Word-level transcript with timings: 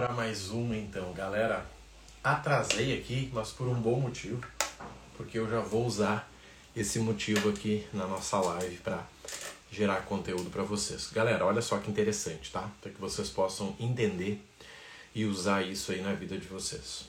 para 0.00 0.14
mais 0.14 0.48
uma 0.48 0.74
então, 0.74 1.12
galera. 1.12 1.62
Atrasei 2.24 2.98
aqui, 2.98 3.30
mas 3.34 3.50
por 3.50 3.68
um 3.68 3.74
bom 3.74 4.00
motivo, 4.00 4.42
porque 5.14 5.38
eu 5.38 5.46
já 5.46 5.60
vou 5.60 5.84
usar 5.84 6.26
esse 6.74 6.98
motivo 6.98 7.50
aqui 7.50 7.86
na 7.92 8.06
nossa 8.06 8.40
live 8.40 8.78
para 8.78 9.04
gerar 9.70 10.06
conteúdo 10.06 10.48
para 10.48 10.62
vocês. 10.62 11.10
Galera, 11.12 11.44
olha 11.44 11.60
só 11.60 11.76
que 11.76 11.90
interessante, 11.90 12.50
tá? 12.50 12.66
Para 12.80 12.90
que 12.90 12.98
vocês 12.98 13.28
possam 13.28 13.76
entender 13.78 14.42
e 15.14 15.26
usar 15.26 15.60
isso 15.60 15.92
aí 15.92 16.00
na 16.00 16.14
vida 16.14 16.38
de 16.38 16.48
vocês. 16.48 17.04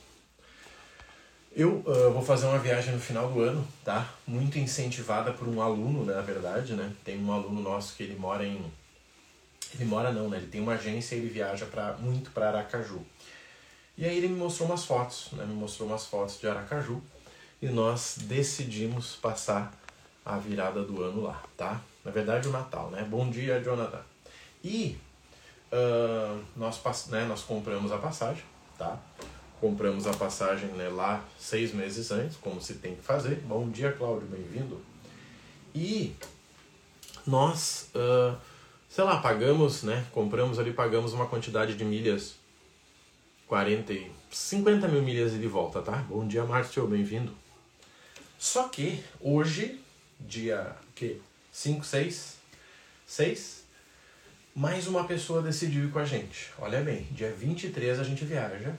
Eu 1.56 1.76
uh, 1.86 2.12
vou 2.12 2.22
fazer 2.22 2.46
uma 2.48 2.60
viagem 2.60 2.94
no 2.94 3.00
final 3.00 3.32
do 3.32 3.40
ano, 3.40 3.66
tá? 3.86 4.14
Muito 4.28 4.60
incentivada 4.60 5.32
por 5.32 5.48
um 5.48 5.62
aluno, 5.62 6.04
né, 6.04 6.14
na 6.14 6.22
verdade, 6.22 6.74
né? 6.74 6.92
Tem 7.06 7.18
um 7.24 7.32
aluno 7.32 7.62
nosso 7.62 7.96
que 7.96 8.04
ele 8.04 8.20
mora 8.20 8.46
em 8.46 8.62
ele 9.74 9.86
mora 9.86 10.12
não, 10.12 10.30
né? 10.30 10.38
Ele 10.38 10.48
tem 10.48 10.62
uma 10.62 10.74
agência 10.74 11.16
e 11.16 11.20
ele 11.20 11.30
viaja 11.30 11.66
para 11.66 11.94
muito 11.94 12.32
para 12.32 12.50
Aracaju. 12.50 13.02
E 13.98 14.06
aí 14.06 14.18
ele 14.18 14.28
me 14.28 14.36
mostrou 14.36 14.68
umas 14.68 14.86
fotos, 14.86 15.30
né? 15.34 15.46
Me 15.46 15.54
mostrou 15.54 15.88
umas 15.88 16.06
fotos 16.06 16.40
de 16.40 16.48
Aracaju 16.48 17.02
e 17.62 17.68
nós 17.68 18.18
decidimos 18.22 19.16
passar 19.16 19.72
a 20.26 20.38
virada 20.38 20.84
do 20.84 21.04
ano 21.04 21.22
lá, 21.22 21.42
tá? 21.56 21.82
Na 22.04 22.12
verdade 22.12 22.48
o 22.48 22.52
Natal, 22.52 22.90
né? 22.90 23.04
Bom 23.04 23.30
dia, 23.30 23.62
Jonathan. 23.62 24.02
E 24.64 24.98
uh, 25.72 26.44
nós, 26.56 27.08
né, 27.08 27.26
nós 27.26 27.42
compramos 27.42 27.92
a 27.92 27.98
passagem, 27.98 28.44
tá? 28.78 29.00
Compramos 29.60 30.08
a 30.08 30.14
passagem 30.14 30.70
né, 30.70 30.90
lá 30.90 31.24
seis 31.38 31.72
meses 31.72 32.12
antes, 32.12 32.38
como 32.38 32.60
se 32.60 32.76
tem 32.76 32.96
que 32.96 33.02
fazer. 33.04 33.36
Bom 33.42 33.70
dia, 33.70 33.92
Cláudio, 33.92 34.28
bem-vindo. 34.28 34.82
E 35.74 36.16
nós, 37.26 37.90
uh, 37.96 38.36
sei 38.92 39.06
lá, 39.06 39.22
pagamos, 39.22 39.84
né? 39.84 40.06
Compramos 40.12 40.60
ali, 40.60 40.74
pagamos 40.74 41.14
uma 41.14 41.26
quantidade 41.26 41.76
de 41.76 41.86
milhas, 41.86 42.36
40, 43.48 43.94
50 44.30 44.86
mil 44.90 45.02
milhas 45.02 45.32
de 45.32 45.48
volta, 45.48 45.82
tá? 45.82 45.96
Bom 46.10 46.28
dia, 46.28 46.44
Márcio, 46.44 46.86
bem-vindo. 46.88 47.34
Só 48.38 48.68
que 48.68 49.02
hoje, 49.22 49.80
dia 50.20 50.76
que 50.94 51.22
5, 51.54 51.86
6, 51.86 52.36
6, 53.08 53.64
mais 54.54 54.88
uma 54.88 55.06
pessoa 55.06 55.42
decidiu 55.42 55.86
ir 55.86 55.92
com 55.92 56.00
a 56.00 56.06
gente. 56.06 56.52
Olha 56.60 56.82
bem, 56.82 57.08
dia 57.12 57.32
23 57.32 57.98
a 57.98 58.04
gente 58.04 58.26
viaja 58.26 58.76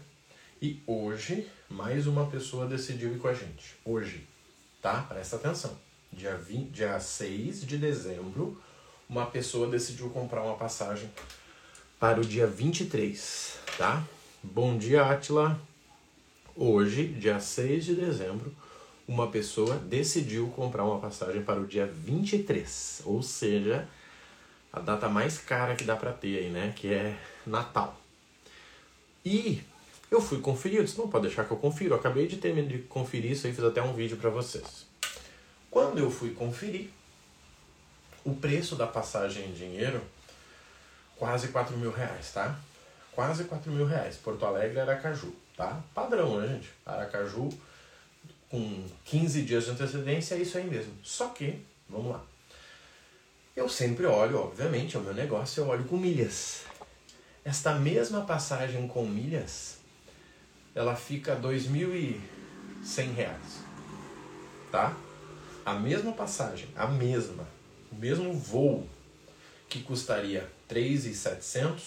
e 0.61 0.79
hoje, 0.87 1.49
mais 1.71 2.07
uma 2.07 2.27
pessoa 2.27 2.67
decidiu 2.67 3.15
ir 3.15 3.19
com 3.19 3.29
a 3.29 3.35
gente. 3.35 3.77
Hoje, 3.83 4.29
tá? 4.83 5.01
Presta 5.09 5.37
atenção. 5.37 5.75
Dia, 6.13 6.37
20, 6.37 6.69
dia 6.71 7.01
6 7.01 7.65
de 7.65 7.79
dezembro, 7.79 8.61
uma 9.09 9.27
pessoa 9.27 9.67
decidiu 9.67 10.09
comprar 10.11 10.43
uma 10.43 10.57
passagem 10.57 11.11
para 11.99 12.21
o 12.21 12.25
dia 12.25 12.47
23, 12.47 13.59
tá? 13.79 14.03
Bom 14.43 14.77
dia, 14.77 15.05
Atila. 15.05 15.61
Hoje, 16.57 17.07
dia 17.07 17.39
6 17.39 17.85
de 17.85 17.95
dezembro, 17.95 18.55
uma 19.07 19.29
pessoa 19.29 19.77
decidiu 19.77 20.49
comprar 20.49 20.85
uma 20.85 20.99
passagem 20.99 21.43
para 21.43 21.61
o 21.61 21.67
dia 21.67 21.87
23, 21.87 23.03
ou 23.05 23.23
seja, 23.23 23.89
a 24.73 24.81
data 24.81 25.09
mais 25.09 25.39
cara 25.39 25.75
que 25.77 25.85
dá 25.85 25.97
para 25.97 26.13
ter 26.13 26.39
aí, 26.39 26.51
né? 26.51 26.73
Que 26.75 26.93
é 26.93 27.19
Natal. 27.47 27.97
E 29.25 29.63
eu 30.11 30.21
fui 30.21 30.41
conferir, 30.41 30.79
eu 30.79 30.85
disse, 30.85 30.99
não 30.99 31.09
pode 31.09 31.27
deixar 31.27 31.45
que 31.45 31.53
eu 31.53 31.57
confiro. 31.57 31.95
Eu 31.95 31.99
acabei 31.99 32.27
de 32.27 32.37
terminar 32.37 32.69
de 32.69 32.79
conferir 32.81 33.33
isso 33.33 33.47
aí, 33.47 33.53
fiz 33.53 33.65
até 33.65 33.83
um 33.83 33.95
vídeo 33.95 34.17
para 34.17 34.31
vocês. 34.31 34.87
Quando 35.71 35.99
eu 35.99 36.11
fui 36.11 36.31
conferir, 36.31 36.91
o 38.25 38.35
preço 38.35 38.77
da 38.77 38.87
passagem 38.87 39.47
em 39.47 39.53
dinheiro, 39.53 40.03
quase 41.17 41.49
4 41.49 41.77
mil 41.77 41.93
reais, 41.93 42.33
tá? 42.33 42.59
Quase 43.13 43.45
4 43.45 43.71
mil 43.71 43.87
reais. 43.87 44.17
Porto 44.17 44.45
Alegre, 44.45 44.81
Aracaju, 44.81 45.35
tá? 45.57 45.81
Padrão, 45.95 46.41
né, 46.41 46.49
gente? 46.49 46.71
Aracaju, 46.85 47.49
com 48.49 48.85
15 49.05 49.43
dias 49.43 49.65
de 49.65 49.71
antecedência, 49.71 50.35
é 50.35 50.39
isso 50.39 50.57
aí 50.59 50.65
mesmo. 50.65 50.93
Só 51.03 51.29
que, 51.29 51.65
vamos 51.89 52.13
lá. 52.13 52.23
Eu 53.55 53.69
sempre 53.69 54.07
olho, 54.07 54.39
obviamente, 54.39 54.97
é 54.97 54.99
o 54.99 55.03
meu 55.03 55.13
negócio, 55.13 55.61
eu 55.61 55.69
olho 55.69 55.85
com 55.85 55.97
milhas. 55.97 56.63
Esta 57.45 57.75
mesma 57.75 58.23
passagem 58.23 58.89
com 58.89 59.05
milhas 59.05 59.83
ela 60.75 60.97
fica 60.97 61.35
R$ 61.35 61.41
2.100, 61.41 63.29
tá? 64.71 64.97
A 65.65 65.75
mesma 65.75 66.13
passagem, 66.13 66.69
a 66.75 66.87
mesma, 66.87 67.47
o 67.93 67.97
mesmo 67.97 68.33
voo 68.33 68.89
que 69.69 69.83
custaria 69.83 70.51
3.700 70.69 71.81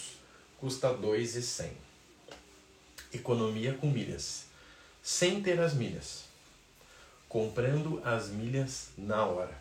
custa 0.57 0.93
2.100. 0.93 1.71
Economia 3.13 3.73
com 3.73 3.89
milhas, 3.89 4.45
sem 5.01 5.41
ter 5.41 5.59
as 5.59 5.73
milhas, 5.73 6.25
comprando 7.27 8.01
as 8.03 8.29
milhas 8.29 8.89
na 8.97 9.25
hora. 9.25 9.57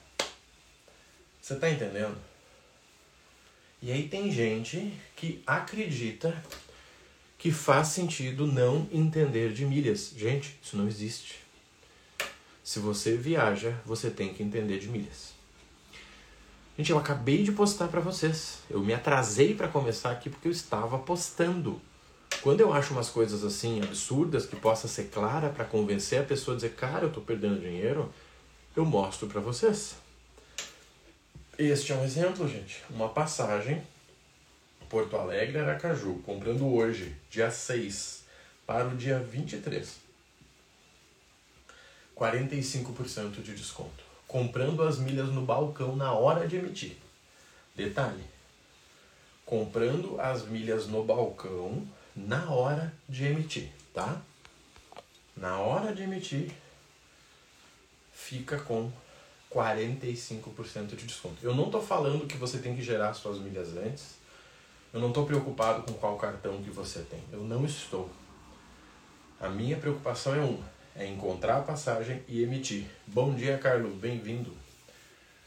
Você 1.40 1.56
tá 1.56 1.70
entendendo? 1.70 2.16
E 3.80 3.92
aí 3.92 4.08
tem 4.08 4.32
gente 4.32 4.94
que 5.14 5.42
acredita 5.46 6.42
que 7.38 7.52
faz 7.52 7.88
sentido 7.88 8.46
não 8.46 8.88
entender 8.90 9.52
de 9.52 9.66
milhas. 9.66 10.14
Gente, 10.16 10.58
isso 10.62 10.76
não 10.76 10.88
existe. 10.88 11.40
Se 12.62 12.78
você 12.78 13.14
viaja, 13.14 13.78
você 13.84 14.10
tem 14.10 14.32
que 14.32 14.42
entender 14.42 14.78
de 14.78 14.88
milhas. 14.88 15.34
Gente, 16.76 16.90
eu 16.90 16.98
acabei 16.98 17.42
de 17.44 17.52
postar 17.52 17.88
para 17.88 18.00
vocês. 18.00 18.58
Eu 18.68 18.80
me 18.80 18.92
atrasei 18.92 19.54
para 19.54 19.68
começar 19.68 20.10
aqui 20.10 20.28
porque 20.28 20.48
eu 20.48 20.52
estava 20.52 20.98
postando. 20.98 21.80
Quando 22.42 22.60
eu 22.60 22.72
acho 22.72 22.92
umas 22.92 23.08
coisas 23.08 23.44
assim 23.44 23.80
absurdas 23.80 24.44
que 24.44 24.56
possa 24.56 24.88
ser 24.88 25.04
clara 25.04 25.50
para 25.50 25.64
convencer 25.64 26.20
a 26.20 26.24
pessoa 26.24 26.54
a 26.54 26.56
dizer, 26.56 26.74
cara, 26.74 27.04
eu 27.04 27.08
estou 27.08 27.22
perdendo 27.22 27.60
dinheiro, 27.60 28.12
eu 28.74 28.84
mostro 28.84 29.28
para 29.28 29.40
vocês. 29.40 29.94
Este 31.56 31.92
é 31.92 31.94
um 31.94 32.04
exemplo, 32.04 32.48
gente. 32.48 32.82
Uma 32.90 33.08
passagem 33.08 33.80
Porto 34.94 35.16
Alegre, 35.16 35.58
Aracaju, 35.58 36.22
comprando 36.24 36.72
hoje, 36.72 37.16
dia 37.28 37.50
6, 37.50 38.22
para 38.64 38.86
o 38.86 38.96
dia 38.96 39.18
23. 39.18 39.96
45% 42.16 43.42
de 43.42 43.54
desconto. 43.56 44.04
Comprando 44.34 44.82
as 44.82 44.98
milhas 44.98 45.28
no 45.28 45.42
balcão 45.42 45.94
na 45.94 46.12
hora 46.12 46.48
de 46.48 46.56
emitir. 46.56 46.96
Detalhe: 47.76 48.24
comprando 49.46 50.20
as 50.20 50.44
milhas 50.44 50.88
no 50.88 51.04
balcão 51.04 51.86
na 52.16 52.50
hora 52.50 52.92
de 53.08 53.26
emitir, 53.26 53.70
tá? 53.92 54.20
Na 55.36 55.60
hora 55.60 55.94
de 55.94 56.02
emitir, 56.02 56.50
fica 58.12 58.58
com 58.58 58.90
45% 59.52 60.96
de 60.96 61.06
desconto. 61.06 61.36
Eu 61.40 61.54
não 61.54 61.70
tô 61.70 61.80
falando 61.80 62.26
que 62.26 62.36
você 62.36 62.58
tem 62.58 62.74
que 62.74 62.82
gerar 62.82 63.14
suas 63.14 63.38
milhas 63.38 63.76
antes 63.76 64.24
eu 64.94 65.00
não 65.00 65.08
estou 65.08 65.26
preocupado 65.26 65.82
com 65.82 65.92
qual 65.94 66.16
cartão 66.16 66.62
que 66.62 66.70
você 66.70 67.00
tem. 67.00 67.20
Eu 67.32 67.40
não 67.40 67.64
estou. 67.64 68.08
A 69.40 69.48
minha 69.48 69.76
preocupação 69.76 70.32
é 70.36 70.38
uma: 70.38 70.64
é 70.96 71.06
encontrar 71.06 71.58
a 71.58 71.62
passagem 71.62 72.22
e 72.28 72.42
emitir. 72.42 72.84
Bom 73.06 73.34
dia, 73.34 73.58
Carlos. 73.58 73.94
Bem-vindo. 73.94 74.52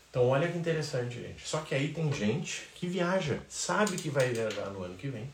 Então, 0.09 0.27
olha 0.27 0.47
que 0.47 0.57
interessante, 0.57 1.21
gente. 1.21 1.47
Só 1.47 1.61
que 1.61 1.75
aí 1.75 1.93
tem 1.93 2.11
gente 2.11 2.67
que 2.75 2.87
viaja, 2.87 3.39
sabe 3.47 3.97
que 3.97 4.09
vai 4.09 4.29
viajar 4.29 4.69
no 4.71 4.83
ano 4.83 4.95
que 4.95 5.07
vem 5.07 5.29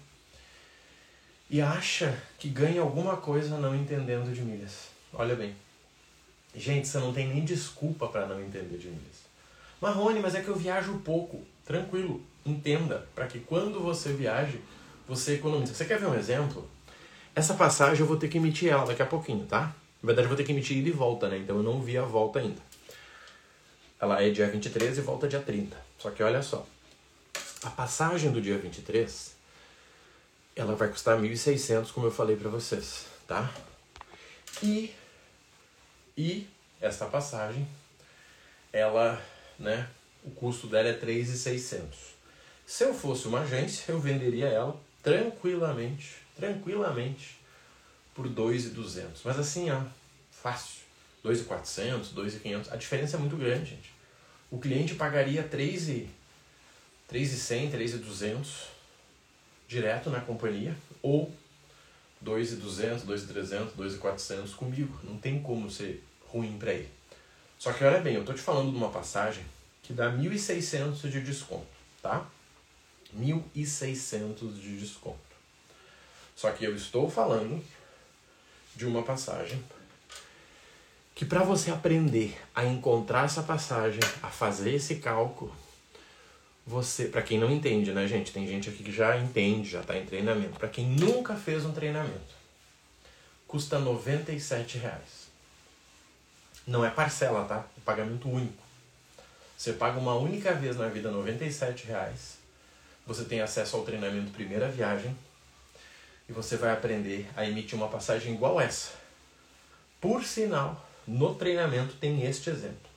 e 1.50 1.62
acha 1.62 2.18
que 2.40 2.50
ganha 2.50 2.82
alguma 2.82 3.18
coisa 3.18 3.58
não 3.58 3.76
entendendo 3.76 4.34
de 4.34 4.42
milhas. 4.42 4.90
Olha 5.14 5.36
bem. 5.36 5.56
Gente, 6.56 6.88
você 6.88 6.98
não 6.98 7.14
tem 7.14 7.28
nem 7.28 7.44
desculpa 7.44 8.08
para 8.08 8.26
não 8.26 8.42
entender 8.42 8.78
de 8.78 8.88
milhas. 8.88 9.24
Marrone, 9.80 10.20
mas 10.20 10.36
é 10.36 10.42
que 10.42 10.48
eu 10.48 10.56
viajo 10.56 10.98
pouco. 11.00 11.42
Tranquilo, 11.66 12.22
entenda, 12.46 13.08
para 13.16 13.28
que 13.28 13.40
quando 13.40 13.80
você 13.80 14.14
viaje, 14.14 14.60
você 15.08 15.36
economize. 15.36 15.74
Você 15.74 15.86
quer 15.86 16.00
ver 16.00 16.08
um 16.08 16.16
exemplo? 16.16 16.70
Essa 17.36 17.54
passagem 17.54 18.02
eu 18.02 18.08
vou 18.08 18.18
ter 18.18 18.28
que 18.28 18.38
emitir 18.38 18.70
ela 18.70 18.86
daqui 18.86 19.02
a 19.02 19.06
pouquinho, 19.06 19.46
tá? 19.46 19.74
Na 20.04 20.08
verdade, 20.08 20.26
eu 20.26 20.30
vou 20.30 20.38
ter 20.38 20.44
que 20.44 20.52
emitir 20.52 20.78
ida 20.78 20.90
e 20.90 20.92
volta, 20.92 21.30
né? 21.30 21.38
Então 21.38 21.56
eu 21.56 21.64
não 21.64 21.82
vi 21.82 21.98
a 21.98 22.04
volta 22.04 22.40
ainda. 22.40 22.62
Ela 24.00 24.22
é 24.22 24.30
dia 24.30 24.48
23 24.50 24.98
e 24.98 25.02
volta 25.02 25.30
dia 25.30 25.40
30. 25.40 25.78
Só 25.98 26.12
que 26.12 26.22
olha 26.22 26.44
só. 26.44 26.68
A 27.64 27.70
passagem 27.70 28.30
do 28.30 28.42
dia 28.42 28.58
23, 28.58 29.34
ela 30.58 30.76
vai 30.76 30.90
custar 30.90 31.18
1.600, 31.18 31.92
como 31.94 32.08
eu 32.08 32.12
falei 32.12 32.36
para 32.36 32.50
vocês, 32.50 33.06
tá? 33.26 33.50
E 34.62 34.94
e 36.18 36.48
essa 36.80 37.06
passagem 37.06 37.66
ela, 38.72 39.22
né, 39.58 39.88
o 40.24 40.32
custo 40.32 40.68
dela 40.68 40.90
é 40.90 40.98
3.600. 40.98 41.86
Se 42.66 42.84
eu 42.84 42.94
fosse 42.94 43.28
uma 43.28 43.42
agência, 43.42 43.92
eu 43.92 44.00
venderia 44.00 44.48
ela 44.48 44.80
tranquilamente, 45.02 46.16
tranquilamente, 46.36 47.38
por 48.14 48.28
2,200. 48.30 49.22
Mas 49.24 49.40
assim, 49.40 49.70
ó, 49.72 49.82
fácil. 50.32 50.84
2,400, 51.24 52.10
2,500. 52.12 52.72
A 52.72 52.76
diferença 52.76 53.16
é 53.16 53.20
muito 53.20 53.38
grande, 53.38 53.72
gente. 53.72 53.92
O 54.52 54.60
cliente 54.60 54.96
pagaria 54.96 55.42
3,100, 55.42 56.10
3,200 57.72 58.68
direto 59.68 60.10
na 60.10 60.20
companhia 60.20 60.76
ou 61.02 61.34
2,200, 62.22 63.04
2,300, 63.04 63.74
2,400 63.74 64.54
comigo. 64.54 65.00
Não 65.04 65.18
tem 65.18 65.42
como 65.42 65.72
ser 65.72 66.04
ruim 66.28 66.58
para 66.58 66.74
ele. 66.74 66.90
Só 67.58 67.72
que 67.72 67.84
olha 67.84 68.02
bem, 68.02 68.16
eu 68.16 68.26
tô 68.26 68.34
te 68.34 68.42
falando 68.42 68.72
de 68.72 68.78
uma 68.78 68.90
passagem 68.90 69.46
que 69.82 69.94
dá 69.94 70.12
1.600 70.12 71.10
de 71.10 71.22
desconto, 71.22 71.66
tá? 72.02 72.28
1.600 73.18 74.54
de 74.60 74.78
desconto. 74.78 75.18
Só 76.36 76.52
que 76.52 76.66
eu 76.66 76.76
estou 76.76 77.10
falando 77.10 77.64
de 78.76 78.86
uma 78.86 79.04
passagem 79.04 79.64
que 81.16 81.26
para 81.26 81.44
você 81.44 81.72
aprender 81.72 82.38
a 82.56 82.66
encontrar 82.66 83.26
essa 83.26 83.44
passagem, 83.44 84.00
a 84.22 84.30
fazer 84.30 84.74
esse 84.74 84.96
cálculo, 84.96 85.54
você, 86.66 87.06
para 87.06 87.22
quem 87.22 87.38
não 87.38 87.52
entende, 87.52 87.92
né, 87.92 88.08
gente, 88.08 88.32
tem 88.32 88.48
gente 88.48 88.70
aqui 88.70 88.84
que 88.84 88.92
já 88.92 89.18
entende, 89.18 89.70
já 89.70 89.82
está 89.82 89.98
em 89.98 90.06
treinamento. 90.06 90.58
Para 90.58 90.70
quem 90.70 90.88
nunca 90.88 91.36
fez 91.36 91.66
um 91.66 91.72
treinamento, 91.72 92.34
custa 93.48 93.78
97 93.78 94.78
reais. 94.78 95.28
Não 96.66 96.84
é 96.84 96.90
parcela, 96.90 97.46
tá? 97.46 97.66
É 97.78 97.82
pagamento 97.84 98.30
único. 98.30 98.64
Você 99.58 99.74
paga 99.74 100.00
uma 100.00 100.16
única 100.16 100.54
vez 100.54 100.78
na 100.78 100.88
vida 100.88 101.12
97 101.12 101.86
reais. 101.86 102.38
Você 103.06 103.26
tem 103.26 103.42
acesso 103.42 103.76
ao 103.76 103.84
treinamento 103.84 104.32
primeira 104.32 104.70
viagem 104.70 105.16
e 106.28 106.34
você 106.34 106.58
vai 106.58 106.72
aprender 106.72 107.30
a 107.36 107.46
emitir 107.46 107.76
uma 107.76 107.90
passagem 107.90 108.34
igual 108.34 108.60
essa. 108.60 108.92
Por 110.00 110.24
sinal, 110.24 110.86
no 111.08 111.36
treinamento 111.36 111.96
tem 111.96 112.24
este 112.24 112.50
exemplo. 112.50 112.92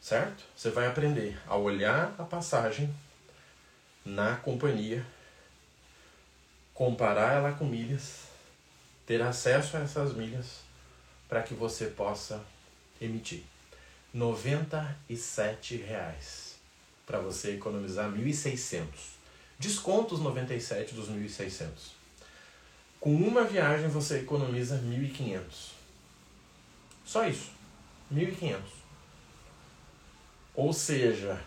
Certo? 0.00 0.44
Você 0.56 0.70
vai 0.70 0.86
aprender 0.86 1.40
a 1.46 1.56
olhar 1.56 2.14
a 2.18 2.24
passagem 2.24 2.92
na 4.04 4.36
companhia, 4.36 5.06
comparar 6.74 7.34
ela 7.34 7.52
com 7.52 7.64
milhas, 7.64 8.24
ter 9.06 9.22
acesso 9.22 9.76
a 9.76 9.80
essas 9.80 10.12
milhas 10.12 10.60
para 11.28 11.42
que 11.42 11.54
você 11.54 11.86
possa 11.86 12.44
emitir. 13.00 13.44
97 14.12 15.76
reais 15.76 16.56
para 17.06 17.18
você 17.18 17.54
economizar 17.54 18.10
1.600. 18.10 18.86
Descontos 19.58 20.20
97 20.20 20.94
dos 20.94 21.08
1.600. 21.08 22.01
Com 23.02 23.16
uma 23.16 23.42
viagem 23.42 23.88
você 23.88 24.20
economiza 24.20 24.78
1.500. 24.78 25.40
Só 27.04 27.26
isso. 27.26 27.50
1.500. 28.14 28.60
Ou 30.54 30.72
seja, 30.72 31.40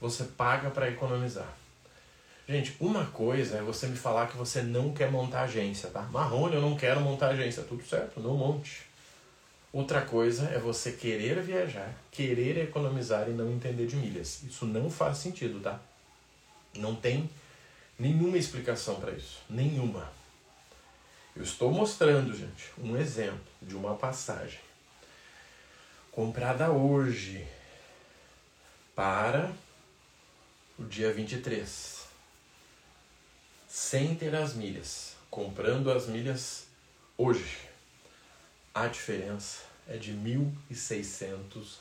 você 0.00 0.24
paga 0.24 0.70
para 0.70 0.90
economizar. 0.90 1.46
Gente, 2.48 2.74
uma 2.80 3.06
coisa 3.06 3.58
é 3.58 3.62
você 3.62 3.86
me 3.86 3.96
falar 3.96 4.26
que 4.26 4.36
você 4.36 4.62
não 4.62 4.92
quer 4.92 5.12
montar 5.12 5.42
agência, 5.42 5.90
tá? 5.90 6.02
Marrone, 6.10 6.56
eu 6.56 6.60
não 6.60 6.76
quero 6.76 7.00
montar 7.00 7.28
agência. 7.28 7.62
Tudo 7.62 7.86
certo, 7.86 8.18
não 8.18 8.36
monte. 8.36 8.82
Outra 9.72 10.00
coisa 10.02 10.46
é 10.46 10.58
você 10.58 10.90
querer 10.90 11.40
viajar, 11.40 11.94
querer 12.10 12.58
economizar 12.58 13.28
e 13.28 13.32
não 13.32 13.52
entender 13.52 13.86
de 13.86 13.94
milhas. 13.94 14.42
Isso 14.42 14.66
não 14.66 14.90
faz 14.90 15.18
sentido, 15.18 15.60
tá? 15.60 15.80
Não 16.74 16.96
tem 16.96 17.30
nenhuma 17.96 18.36
explicação 18.36 18.96
para 18.96 19.12
isso. 19.12 19.38
Nenhuma. 19.48 20.23
Eu 21.36 21.42
estou 21.42 21.72
mostrando, 21.72 22.32
gente, 22.32 22.70
um 22.78 22.96
exemplo 22.96 23.40
de 23.60 23.74
uma 23.74 23.96
passagem 23.96 24.60
comprada 26.12 26.70
hoje 26.70 27.44
para 28.94 29.52
o 30.78 30.84
dia 30.84 31.12
23, 31.12 32.06
sem 33.66 34.14
ter 34.14 34.32
as 34.36 34.54
milhas, 34.54 35.16
comprando 35.28 35.90
as 35.90 36.06
milhas 36.06 36.68
hoje. 37.18 37.68
A 38.72 38.86
diferença 38.86 39.62
é 39.88 39.96
de 39.96 40.12
R$ 40.12 40.52
1.600. 40.70 41.80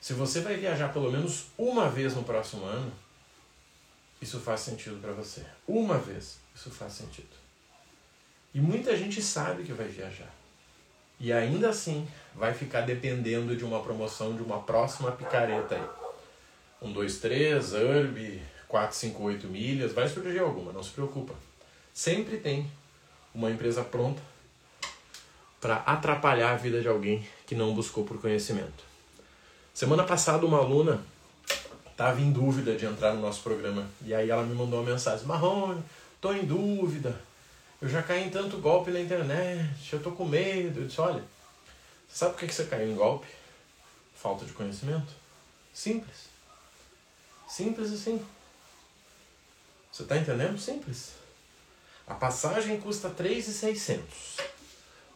Se 0.00 0.14
você 0.14 0.40
vai 0.40 0.56
viajar 0.56 0.90
pelo 0.90 1.12
menos 1.12 1.48
uma 1.58 1.90
vez 1.90 2.14
no 2.14 2.24
próximo 2.24 2.64
ano, 2.64 2.90
isso 4.22 4.40
faz 4.40 4.60
sentido 4.60 4.98
para 5.02 5.12
você. 5.12 5.44
Uma 5.68 5.98
vez, 5.98 6.38
isso 6.56 6.70
faz 6.70 6.94
sentido. 6.94 7.28
E 8.54 8.60
muita 8.60 8.96
gente 8.96 9.20
sabe 9.20 9.62
que 9.62 9.72
vai 9.72 9.86
viajar. 9.86 10.34
E 11.20 11.30
ainda 11.30 11.68
assim 11.68 12.08
vai 12.34 12.54
ficar 12.54 12.80
dependendo 12.80 13.54
de 13.54 13.64
uma 13.64 13.82
promoção 13.82 14.34
de 14.34 14.42
uma 14.42 14.62
próxima 14.62 15.12
picareta 15.12 15.74
aí. 15.74 15.86
Um, 16.80 16.92
dois, 16.92 17.18
três, 17.18 17.72
URB, 17.74 18.40
4, 18.68 18.96
5, 18.96 19.22
8 19.22 19.46
milhas, 19.46 19.92
vai 19.92 20.08
surgir 20.08 20.38
alguma, 20.38 20.72
não 20.72 20.82
se 20.82 20.90
preocupa. 20.90 21.34
Sempre 21.92 22.38
tem 22.38 22.70
uma 23.34 23.50
empresa 23.50 23.84
pronta 23.84 24.20
para 25.60 25.76
atrapalhar 25.76 26.52
a 26.52 26.56
vida 26.56 26.80
de 26.80 26.88
alguém 26.88 27.26
que 27.46 27.54
não 27.54 27.74
buscou 27.74 28.04
por 28.04 28.20
conhecimento. 28.20 28.84
Semana 29.72 30.04
passada 30.04 30.46
uma 30.46 30.58
aluna 30.58 31.02
estava 31.90 32.20
em 32.20 32.30
dúvida 32.30 32.74
de 32.74 32.84
entrar 32.84 33.14
no 33.14 33.20
nosso 33.20 33.42
programa 33.42 33.86
e 34.04 34.14
aí 34.14 34.30
ela 34.30 34.42
me 34.42 34.54
mandou 34.54 34.80
uma 34.80 34.90
mensagem: 34.90 35.26
Marrone, 35.26 35.82
tô 36.26 36.32
em 36.32 36.44
dúvida, 36.44 37.16
eu 37.80 37.88
já 37.88 38.02
caí 38.02 38.24
em 38.24 38.30
tanto 38.30 38.58
golpe 38.58 38.90
na 38.90 38.98
internet, 38.98 39.92
eu 39.92 40.02
tô 40.02 40.10
com 40.10 40.24
medo. 40.24 40.80
Eu 40.80 40.86
disse, 40.88 41.00
olha, 41.00 41.22
sabe 42.08 42.32
por 42.32 42.40
que 42.40 42.52
você 42.52 42.64
caiu 42.64 42.90
em 42.90 42.96
golpe? 42.96 43.28
Falta 44.12 44.44
de 44.44 44.52
conhecimento. 44.52 45.12
Simples. 45.72 46.26
Simples 47.48 47.92
assim. 47.92 48.24
Você 49.92 50.02
está 50.02 50.16
entendendo? 50.16 50.58
Simples. 50.58 51.12
A 52.08 52.14
passagem 52.14 52.80
custa 52.80 53.08
3,600. 53.08 54.38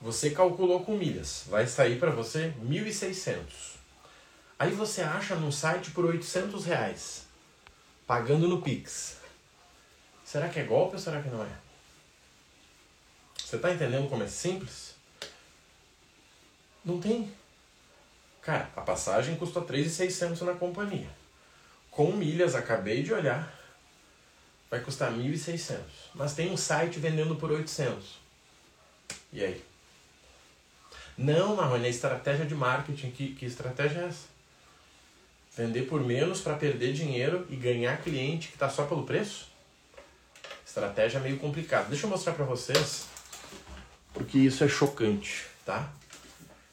Você 0.00 0.30
calculou 0.30 0.84
com 0.84 0.96
milhas. 0.96 1.44
Vai 1.48 1.66
sair 1.66 1.98
para 1.98 2.12
você 2.12 2.54
1.600. 2.62 3.40
Aí 4.56 4.70
você 4.70 5.02
acha 5.02 5.34
no 5.34 5.50
site 5.50 5.90
por 5.90 6.04
800 6.04 6.64
reais. 6.66 7.22
Pagando 8.06 8.46
no 8.46 8.62
Pix. 8.62 9.19
Será 10.30 10.48
que 10.48 10.60
é 10.60 10.62
golpe 10.62 10.94
ou 10.94 11.00
será 11.00 11.20
que 11.20 11.28
não 11.28 11.42
é? 11.42 11.50
Você 13.36 13.56
está 13.56 13.72
entendendo 13.72 14.08
como 14.08 14.22
é 14.22 14.28
simples? 14.28 14.94
Não 16.84 17.00
tem. 17.00 17.34
Cara, 18.40 18.70
a 18.76 18.80
passagem 18.80 19.34
custa 19.34 19.60
3,600 19.60 20.42
na 20.42 20.54
companhia. 20.54 21.10
Com 21.90 22.12
milhas, 22.12 22.54
acabei 22.54 23.02
de 23.02 23.12
olhar, 23.12 23.52
vai 24.70 24.78
custar 24.78 25.10
1.600. 25.10 25.80
Mas 26.14 26.32
tem 26.32 26.52
um 26.52 26.56
site 26.56 27.00
vendendo 27.00 27.34
por 27.34 27.50
800. 27.50 28.20
E 29.32 29.42
aí? 29.42 29.64
Não, 31.18 31.56
Marrone, 31.56 31.86
é 31.86 31.90
estratégia 31.90 32.46
de 32.46 32.54
marketing. 32.54 33.10
Que, 33.10 33.34
que 33.34 33.46
estratégia 33.46 34.02
é 34.02 34.04
essa? 34.04 34.28
Vender 35.56 35.88
por 35.88 36.00
menos 36.00 36.40
para 36.40 36.54
perder 36.54 36.92
dinheiro 36.92 37.44
e 37.50 37.56
ganhar 37.56 38.00
cliente 38.00 38.46
que 38.46 38.54
está 38.54 38.70
só 38.70 38.86
pelo 38.86 39.02
preço? 39.02 39.49
Estratégia 40.70 41.18
meio 41.18 41.36
complicada. 41.36 41.88
Deixa 41.88 42.06
eu 42.06 42.10
mostrar 42.10 42.32
para 42.32 42.44
vocês 42.44 43.06
porque 44.14 44.38
isso 44.38 44.62
é 44.62 44.68
chocante, 44.68 45.46
tá? 45.66 45.92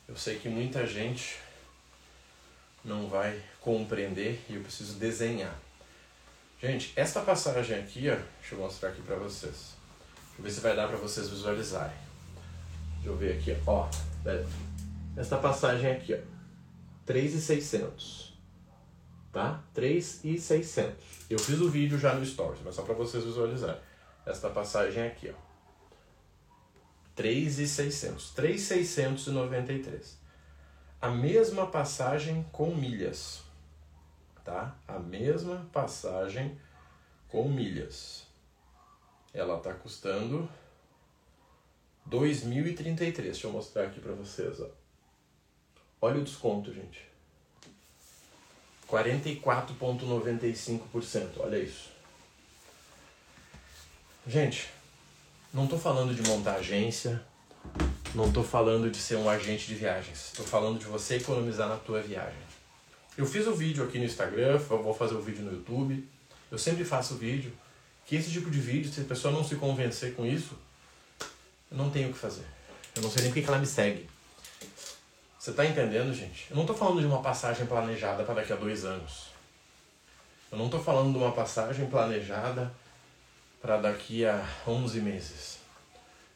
Eu 0.08 0.16
sei 0.16 0.38
que 0.38 0.48
muita 0.48 0.86
gente 0.86 1.40
não 2.86 3.08
vai 3.08 3.42
compreender 3.60 4.40
e 4.48 4.54
eu 4.54 4.62
preciso 4.62 5.00
desenhar. 5.00 5.56
Gente, 6.62 6.94
esta 6.96 7.22
passagem 7.22 7.76
aqui, 7.80 8.08
ó, 8.08 8.16
deixa 8.40 8.54
eu 8.54 8.60
mostrar 8.60 8.90
aqui 8.90 9.02
para 9.02 9.16
vocês. 9.16 9.56
Deixa 9.56 10.38
eu 10.38 10.44
ver 10.44 10.52
se 10.52 10.60
vai 10.60 10.76
dar 10.76 10.88
para 10.88 10.98
vocês 10.98 11.28
visualizarem. 11.28 11.98
Deixa 12.98 13.10
eu 13.10 13.18
ver 13.18 13.40
aqui, 13.40 13.58
ó. 13.66 13.90
Esta 15.18 15.38
passagem 15.38 15.92
aqui, 15.92 16.14
ó. 16.14 16.20
3,600. 17.04 18.38
Tá? 19.34 19.60
3,600. 19.74 21.04
Eu 21.32 21.40
fiz 21.40 21.60
o 21.60 21.70
vídeo 21.70 21.98
já 21.98 22.14
no 22.14 22.24
Stories, 22.24 22.62
mas 22.64 22.76
só 22.76 22.84
para 22.84 22.94
vocês 22.94 23.24
visualizarem. 23.24 23.87
Esta 24.28 24.50
passagem 24.50 25.08
aqui, 25.08 25.30
ó. 25.30 25.34
3,600. 27.16 28.32
3,693. 28.32 30.18
A 31.02 31.10
mesma 31.10 31.68
passagem 31.68 32.46
com 32.52 32.76
milhas. 32.76 33.42
Tá? 34.44 34.76
A 34.86 35.00
mesma 35.00 35.66
passagem 35.72 36.60
com 37.30 37.48
milhas. 37.48 38.28
Ela 39.34 39.56
está 39.58 39.74
custando 39.74 40.50
2.033. 42.10 43.14
Deixa 43.14 43.48
eu 43.48 43.52
mostrar 43.52 43.86
aqui 43.86 44.02
para 44.02 44.12
vocês. 44.12 44.60
Ó. 44.60 44.68
Olha 46.02 46.20
o 46.20 46.24
desconto, 46.24 46.74
gente. 46.74 47.08
44,95%. 48.90 51.40
Olha 51.40 51.58
isso. 51.58 51.96
Gente, 54.28 54.68
não 55.54 55.64
estou 55.64 55.80
falando 55.80 56.14
de 56.14 56.22
montar 56.28 56.56
agência, 56.56 57.24
não 58.14 58.28
estou 58.28 58.44
falando 58.44 58.92
de 58.92 58.98
ser 58.98 59.16
um 59.16 59.30
agente 59.30 59.66
de 59.68 59.76
viagens. 59.76 60.26
Estou 60.26 60.46
falando 60.46 60.78
de 60.78 60.86
você 60.86 61.16
economizar 61.16 61.70
na 61.70 61.78
tua 61.78 62.02
viagem. 62.02 62.38
Eu 63.18 63.26
fiz 63.26 63.48
o 63.48 63.52
um 63.52 63.56
vídeo 63.56 63.86
aqui 63.86 63.98
no 63.98 64.04
Instagram, 64.04 64.58
vou 64.58 64.94
fazer 64.94 65.16
o 65.16 65.20
um 65.20 65.22
vídeo 65.22 65.46
no 65.46 65.54
YouTube. 65.54 66.06
Eu 66.52 66.58
sempre 66.58 66.84
faço 66.84 67.16
vídeo 67.16 67.54
que 68.06 68.18
esse 68.18 68.30
tipo 68.30 68.52
de 68.52 68.60
vídeo, 68.60 68.92
se 68.92 69.00
a 69.00 69.06
pessoa 69.06 69.34
não 69.34 69.46
se 69.46 69.56
convencer 69.56 70.14
com 70.14 70.26
isso, 70.26 70.58
eu 71.72 71.78
não 71.78 71.90
tenho 71.90 72.10
o 72.10 72.14
que 72.14 72.20
fazer. 72.20 72.46
Eu 72.98 73.02
não 73.04 73.10
sei 73.10 73.22
nem 73.22 73.32
porque 73.32 73.44
que 73.44 73.48
ela 73.48 73.60
me 73.60 73.66
segue. 73.66 74.10
Você 75.40 75.54
tá 75.54 75.66
entendendo, 75.66 76.14
gente? 76.14 76.48
Eu 76.50 76.58
não 76.58 76.66
tô 76.66 76.74
falando 76.74 77.00
de 77.00 77.06
uma 77.06 77.22
passagem 77.22 77.66
planejada 77.66 78.26
para 78.26 78.36
daqui 78.36 78.52
a 78.52 78.58
dois 78.58 78.84
anos. 78.84 79.28
Eu 80.52 80.58
não 80.58 80.68
tô 80.68 80.80
falando 80.80 81.14
de 81.14 81.18
uma 81.18 81.32
passagem 81.32 81.90
planejada 81.90 82.70
para 83.62 83.78
daqui 83.78 84.26
a 84.26 84.48
11 84.68 85.02
meses. 85.02 85.60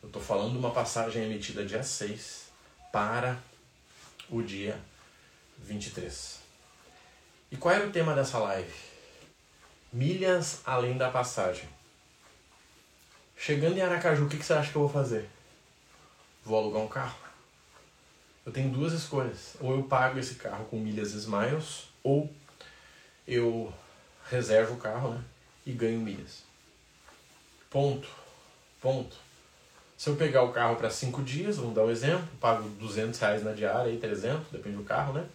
Eu 0.01 0.10
tô 0.10 0.20
falando 0.20 0.54
de 0.54 0.58
uma 0.58 0.72
passagem 0.72 1.24
emitida 1.24 1.66
dia 1.66 1.84
6 1.84 2.48
para 2.92 3.38
o 4.30 4.42
dia 4.42 4.80
23. 5.60 6.40
E 7.51 7.58
qual 7.58 7.75
era 7.75 7.88
o 7.88 7.92
tema 7.92 8.16
dessa 8.16 8.40
live? 8.40 8.74
Milhas 9.94 10.62
além 10.66 10.98
da 10.98 11.12
passagem. 11.12 11.68
Chegando 13.36 13.78
em 13.78 13.82
Aracaju, 13.82 14.25
o 14.25 14.30
que 14.30 14.38
você 14.38 14.54
acha 14.54 14.72
que 14.72 14.78
eu 14.78 14.84
vou 14.84 14.90
fazer? 14.90 15.30
Vou 16.44 16.58
alugar 16.58 16.82
um 16.82 16.88
carro. 16.88 17.18
Eu 18.46 18.51
tenho 18.51 18.70
duas 18.70 18.94
escolhas. 18.94 19.56
Ou 19.60 19.75
eu 19.75 19.84
pago 19.84 20.18
esse 20.18 20.36
carro 20.36 20.66
com 20.66 20.78
milhas 20.78 21.13
Smiles, 21.13 21.88
ou 22.04 22.34
eu 23.28 23.74
reservo 24.30 24.75
o 24.75 24.78
carro 24.78 25.13
né, 25.13 25.24
e 25.66 25.72
ganho 25.72 26.00
milhas. 26.00 26.50
Ponto. 27.72 28.08
Ponto. 28.82 29.16
Se 29.98 30.10
eu 30.10 30.16
pegar 30.16 30.44
o 30.44 30.51
carro 30.51 30.75
para 30.75 30.90
cinco 30.90 31.24
dias, 31.24 31.56
vamos 31.56 31.74
dar 31.74 31.86
um 31.86 31.90
exemplo, 31.90 32.28
pago 32.40 32.68
200 32.68 33.18
reais 33.18 33.44
na 33.44 33.54
diária, 33.54 33.92
aí 33.92 33.98
300, 33.98 34.51
depende 34.51 34.75
do 34.75 34.84
carro, 34.84 35.13
né? 35.13 35.25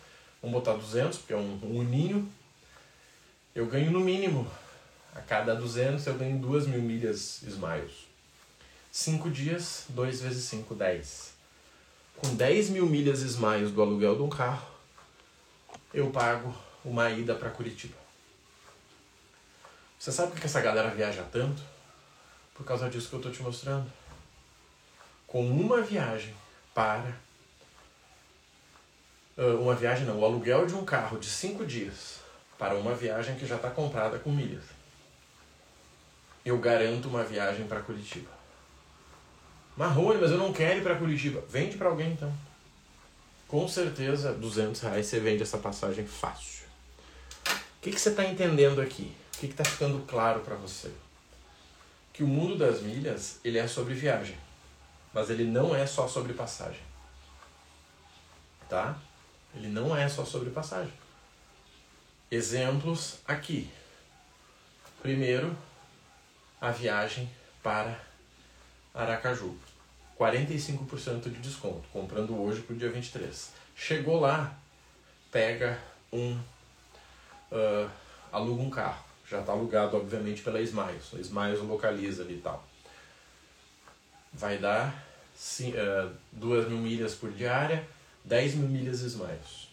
Vamos 0.42 0.54
botar 0.54 0.74
200, 0.74 1.18
porque 1.18 1.32
é 1.32 1.36
um, 1.36 1.58
um 1.62 1.78
uninho. 1.78 2.30
Eu 3.54 3.66
ganho 3.66 3.90
no 3.90 4.00
mínimo, 4.00 4.46
a 5.14 5.20
cada 5.20 5.54
200 5.54 6.06
eu 6.06 6.14
ganho 6.14 6.38
2 6.38 6.66
mil 6.66 6.82
milhas 6.82 7.42
Smiles. 7.42 8.06
5 8.92 9.30
dias, 9.30 9.84
2 9.88 10.20
vezes 10.20 10.44
5, 10.44 10.74
10. 10.74 11.32
Com 12.16 12.34
10 12.34 12.70
mil 12.70 12.86
milhas 12.86 13.20
Smiles 13.20 13.70
do 13.70 13.80
aluguel 13.80 14.16
de 14.16 14.22
um 14.22 14.28
carro, 14.28 14.66
eu 15.94 16.10
pago 16.10 16.54
uma 16.84 17.08
ida 17.10 17.34
para 17.34 17.50
Curitiba. 17.50 17.96
Você 19.98 20.12
sabe 20.12 20.32
por 20.32 20.40
que 20.40 20.46
essa 20.46 20.60
galera 20.60 20.90
viaja 20.90 21.24
tanto? 21.32 21.75
Por 22.56 22.64
causa 22.64 22.88
disso 22.88 23.08
que 23.08 23.14
eu 23.14 23.18
estou 23.18 23.32
te 23.32 23.42
mostrando 23.42 23.90
com 25.26 25.46
uma 25.48 25.82
viagem 25.82 26.34
para. 26.74 27.14
Uma 29.36 29.74
viagem 29.74 30.06
não, 30.06 30.18
o 30.18 30.24
aluguel 30.24 30.66
de 30.66 30.74
um 30.74 30.84
carro 30.84 31.18
de 31.18 31.26
cinco 31.26 31.66
dias 31.66 32.20
para 32.58 32.74
uma 32.74 32.94
viagem 32.94 33.36
que 33.36 33.46
já 33.46 33.56
está 33.56 33.68
comprada 33.68 34.18
com 34.18 34.30
milhas. 34.30 34.64
Eu 36.42 36.58
garanto 36.58 37.08
uma 37.08 37.22
viagem 37.22 37.66
para 37.66 37.80
Curitiba. 37.80 38.30
Marrone, 39.76 40.20
mas 40.20 40.30
eu 40.30 40.38
não 40.38 40.54
quero 40.54 40.78
ir 40.78 40.82
para 40.82 40.94
Curitiba. 40.94 41.44
Vende 41.50 41.76
para 41.76 41.88
alguém 41.88 42.12
então. 42.12 42.32
Com 43.46 43.68
certeza, 43.68 44.32
200 44.32 44.80
reais 44.80 45.06
você 45.06 45.20
vende 45.20 45.42
essa 45.42 45.58
passagem 45.58 46.06
fácil. 46.06 46.64
O 47.46 47.80
que, 47.82 47.92
que 47.92 48.00
você 48.00 48.08
está 48.08 48.24
entendendo 48.24 48.80
aqui? 48.80 49.14
O 49.34 49.38
que 49.38 49.46
está 49.46 49.64
ficando 49.64 50.04
claro 50.06 50.40
para 50.40 50.56
você? 50.56 50.90
Que 52.16 52.24
o 52.24 52.26
mundo 52.26 52.56
das 52.56 52.80
milhas 52.80 53.38
ele 53.44 53.58
é 53.58 53.68
sobre 53.68 53.94
viagem 53.94 54.36
mas 55.16 55.30
ele 55.30 55.44
não 55.44 55.74
é 55.74 55.86
só 55.86 56.06
sobre 56.06 56.34
passagem. 56.34 56.82
Tá? 58.68 58.98
Ele 59.54 59.68
não 59.68 59.96
é 59.96 60.06
só 60.10 60.26
sobre 60.26 60.50
passagem. 60.50 60.92
Exemplos 62.30 63.20
aqui. 63.26 63.70
Primeiro, 65.00 65.56
a 66.60 66.70
viagem 66.70 67.30
para 67.62 67.98
Aracaju. 68.92 69.58
45% 70.18 71.30
de 71.30 71.38
desconto, 71.38 71.88
comprando 71.90 72.38
hoje 72.38 72.60
para 72.60 72.74
o 72.74 72.78
dia 72.78 72.90
23. 72.90 73.54
Chegou 73.74 74.20
lá, 74.20 74.54
pega 75.32 75.80
um. 76.12 76.38
Uh, 77.50 77.90
aluga 78.30 78.62
um 78.62 78.68
carro. 78.68 79.02
Já 79.28 79.40
está 79.40 79.52
alugado, 79.52 79.96
obviamente, 79.96 80.42
pela 80.42 80.60
Smiles. 80.60 81.14
A 81.14 81.20
Smiles 81.20 81.60
localiza 81.60 82.22
ali 82.22 82.34
e 82.34 82.40
tal. 82.40 82.64
Vai 84.32 84.58
dar 84.58 85.04
uh, 85.34 86.16
2 86.32 86.68
mil 86.68 86.78
milhas 86.78 87.14
por 87.14 87.32
diária, 87.32 87.86
10 88.24 88.54
mil 88.56 88.68
milhas 88.68 89.00
Smiles. 89.00 89.68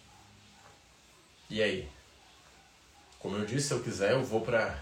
E 1.49 1.61
aí? 1.61 1.87
Como 3.19 3.37
eu 3.37 3.45
disse, 3.45 3.67
se 3.67 3.73
eu 3.73 3.81
quiser, 3.81 4.13
eu 4.13 4.23
vou 4.23 4.41
para 4.41 4.81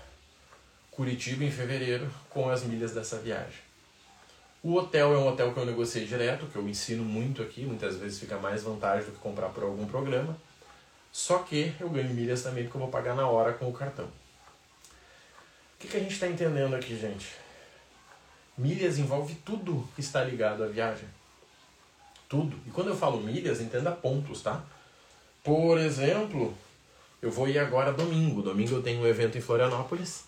Curitiba 0.91 1.43
em 1.43 1.51
fevereiro 1.51 2.09
com 2.29 2.49
as 2.49 2.63
milhas 2.63 2.93
dessa 2.93 3.17
viagem. 3.17 3.59
O 4.63 4.75
hotel 4.75 5.13
é 5.13 5.17
um 5.17 5.27
hotel 5.27 5.53
que 5.53 5.59
eu 5.59 5.65
negociei 5.65 6.05
direto, 6.05 6.45
que 6.45 6.55
eu 6.55 6.67
ensino 6.67 7.03
muito 7.03 7.41
aqui, 7.41 7.65
muitas 7.65 7.95
vezes 7.97 8.19
fica 8.19 8.37
mais 8.37 8.61
vantagem 8.61 9.05
do 9.05 9.13
que 9.13 9.19
comprar 9.19 9.49
por 9.49 9.63
algum 9.63 9.85
programa. 9.85 10.37
Só 11.11 11.39
que 11.39 11.73
eu 11.79 11.89
ganho 11.89 12.13
milhas 12.13 12.43
também 12.43 12.63
porque 12.63 12.77
eu 12.77 12.81
vou 12.81 12.89
pagar 12.89 13.15
na 13.15 13.27
hora 13.27 13.53
com 13.53 13.67
o 13.67 13.73
cartão. 13.73 14.07
Que, 15.81 15.87
que 15.87 15.97
a 15.97 15.99
gente 15.99 16.13
está 16.13 16.27
entendendo 16.27 16.75
aqui, 16.75 16.95
gente? 16.95 17.33
Milhas 18.55 18.99
envolve 18.99 19.33
tudo 19.43 19.87
que 19.95 20.01
está 20.01 20.23
ligado 20.23 20.63
à 20.63 20.67
viagem. 20.67 21.09
Tudo. 22.29 22.55
E 22.67 22.69
quando 22.69 22.89
eu 22.89 22.95
falo 22.95 23.19
milhas, 23.19 23.59
entenda 23.59 23.91
pontos, 23.91 24.43
tá? 24.43 24.63
Por 25.43 25.79
exemplo, 25.79 26.55
eu 27.19 27.31
vou 27.31 27.47
ir 27.47 27.57
agora 27.57 27.91
domingo. 27.91 28.43
Domingo 28.43 28.75
eu 28.75 28.83
tenho 28.83 29.01
um 29.01 29.07
evento 29.07 29.39
em 29.39 29.41
Florianópolis. 29.41 30.25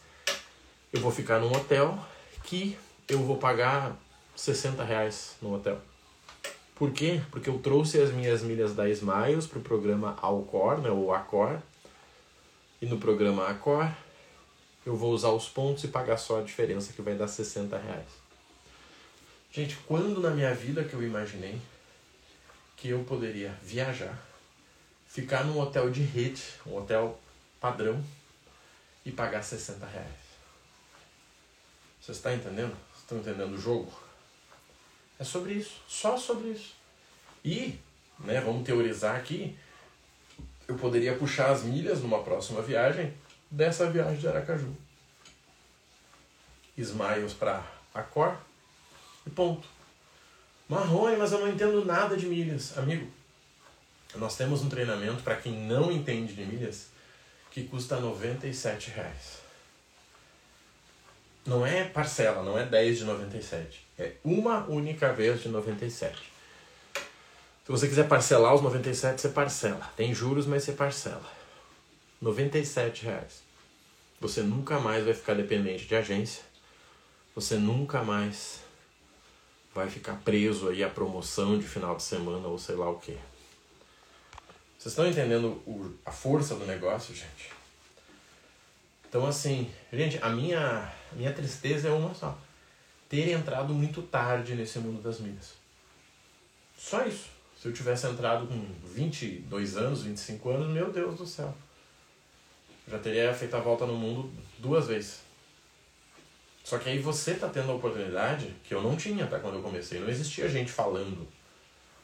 Eu 0.92 1.00
vou 1.00 1.12
ficar 1.12 1.40
num 1.40 1.52
hotel 1.52 2.04
que 2.44 2.76
eu 3.08 3.20
vou 3.20 3.38
pagar 3.38 3.96
60 4.36 4.84
reais 4.84 5.36
no 5.40 5.54
hotel. 5.54 5.80
Por 6.74 6.92
quê? 6.92 7.22
Porque 7.30 7.50
eu 7.50 7.60
trouxe 7.60 8.02
as 8.02 8.12
minhas 8.12 8.42
milhas 8.42 8.74
da 8.74 8.90
Smiles 8.90 9.46
para 9.46 9.60
o 9.60 9.62
programa 9.62 10.18
Alcor, 10.20 10.80
né, 10.80 10.90
ou 10.90 11.14
Acor. 11.14 11.60
E 12.82 12.88
no 12.88 12.98
programa 12.98 13.48
Acor, 13.48 13.88
eu 14.86 14.96
vou 14.96 15.14
usar 15.14 15.30
os 15.30 15.48
pontos 15.48 15.84
e 15.84 15.88
pagar 15.88 16.18
só 16.18 16.40
a 16.40 16.44
diferença, 16.44 16.94
que 16.94 17.02
vai 17.02 17.16
dar 17.16 17.28
60 17.28 17.78
reais. 17.78 18.08
Gente, 19.52 19.78
quando 19.88 20.20
na 20.20 20.32
minha 20.32 20.54
vida 20.54 20.84
que 20.84 20.94
eu 20.94 21.04
imaginei 21.04 21.60
que 22.76 22.90
eu 22.90 23.04
poderia 23.04 23.58
viajar, 23.62 24.18
ficar 25.08 25.46
num 25.46 25.60
hotel 25.60 25.90
de 25.90 26.02
rede, 26.02 26.42
um 26.66 26.76
hotel 26.76 27.20
padrão, 27.62 28.04
e 29.06 29.12
pagar 29.12 29.44
60 29.44 29.86
reais? 29.86 30.24
Você 32.02 32.12
está 32.12 32.34
entendendo? 32.34 32.76
Estão 32.98 33.20
entendendo 33.20 33.54
o 33.54 33.58
jogo? 33.58 33.92
É 35.20 35.24
sobre 35.24 35.54
isso, 35.54 35.82
só 35.88 36.18
sobre 36.18 36.50
isso. 36.50 36.76
E, 37.46 37.80
né, 38.20 38.42
vamos 38.42 38.66
teorizar 38.66 39.16
aqui, 39.16 39.58
eu 40.68 40.76
poderia 40.76 41.16
puxar 41.16 41.52
as 41.52 41.64
milhas 41.64 42.02
numa 42.02 42.24
próxima 42.24 42.62
viagem 42.62 43.14
dessa 43.54 43.88
viagem 43.90 44.18
de 44.18 44.28
Aracaju. 44.28 44.76
Smiles 46.76 47.34
para 47.34 47.64
Acor, 47.94 48.36
e 49.28 49.30
ponto. 49.30 49.68
Marrone, 50.68 51.18
mas 51.18 51.32
eu 51.32 51.40
não 51.40 51.48
entendo 51.48 51.86
nada 51.86 52.18
de 52.18 52.26
milhas. 52.26 52.76
Amigo, 52.78 53.08
nós 54.16 54.36
temos 54.36 54.64
um 54.64 54.70
treinamento 54.70 55.22
para 55.22 55.36
quem 55.36 55.54
não 55.54 55.92
entende 55.92 56.34
de 56.34 56.44
milhas 56.44 56.88
que 57.52 57.64
custa 57.64 58.00
97 58.00 58.90
reais. 58.90 59.44
Não 61.46 61.64
é 61.66 61.84
parcela, 61.84 62.42
não 62.42 62.58
é 62.58 62.66
10 62.66 63.00
de 63.00 63.04
97. 63.04 63.86
É 64.00 64.14
uma 64.24 64.66
única 64.66 65.14
vez 65.14 65.44
de 65.44 65.50
97. 65.50 66.34
Se 67.66 67.72
você 67.72 67.88
quiser 67.88 68.08
parcelar 68.08 68.56
os 68.56 68.62
97, 68.62 69.22
você 69.22 69.30
parcela. 69.30 69.92
Tem 69.96 70.14
juros, 70.14 70.48
mas 70.48 70.64
você 70.64 70.72
parcela. 70.72 71.43
97 72.24 73.04
reais. 73.04 73.44
Você 74.22 74.42
nunca 74.42 74.80
mais 74.80 75.04
vai 75.04 75.14
ficar 75.14 75.34
dependente 75.34 75.86
de 75.86 75.94
agência. 75.94 76.42
Você 77.36 77.56
nunca 77.56 78.02
mais 78.02 78.62
vai 79.76 79.90
ficar 79.90 80.16
preso 80.24 80.70
aí 80.70 80.82
à 80.86 80.90
promoção 80.90 81.60
de 81.60 81.68
final 81.68 81.98
de 81.98 82.04
semana 82.04 82.48
ou 82.48 82.58
sei 82.58 82.76
lá 82.76 82.90
o 82.90 82.98
que. 82.98 83.18
Vocês 84.80 84.94
estão 84.94 85.06
entendendo 85.06 85.62
o, 85.68 85.94
a 86.06 86.12
força 86.12 86.56
do 86.56 86.66
negócio, 86.66 87.14
gente? 87.14 87.52
Então, 89.10 89.26
assim, 89.28 89.70
gente, 89.92 90.18
a 90.22 90.30
minha, 90.30 90.94
a 91.12 91.16
minha 91.16 91.34
tristeza 91.34 91.90
é 91.90 91.92
uma 91.92 92.16
só: 92.16 92.38
ter 93.10 93.32
entrado 93.32 93.74
muito 93.74 94.02
tarde 94.02 94.56
nesse 94.56 94.80
mundo 94.80 95.02
das 95.02 95.20
milhas. 95.20 95.56
Só 96.78 97.06
isso. 97.06 97.28
Se 97.62 97.68
eu 97.68 97.74
tivesse 97.74 98.08
entrado 98.08 98.48
com 98.48 98.66
22 98.86 99.76
anos, 99.76 100.04
25 100.04 100.50
anos, 100.50 100.70
meu 100.70 100.90
Deus 100.90 101.18
do 101.18 101.28
céu. 101.28 101.54
Já 102.88 103.00
teria 103.00 103.34
feito 103.34 103.56
a 103.56 103.60
volta 103.60 103.86
no 103.86 103.96
mundo 103.96 104.32
duas 104.60 104.88
vezes. 104.88 105.22
Só 106.64 106.78
que 106.78 106.90
aí 106.90 107.00
você 107.00 107.34
tá 107.34 107.50
tendo 107.50 107.72
a 107.72 107.76
oportunidade 107.76 108.54
que 108.64 108.74
eu 108.74 108.82
não 108.82 108.96
tinha, 108.96 109.28
tá? 109.28 109.40
Quando 109.40 109.56
eu 109.56 109.62
comecei. 109.62 110.00
Não 110.00 110.10
existia 110.10 110.48
gente 110.48 110.72
falando. 110.72 111.28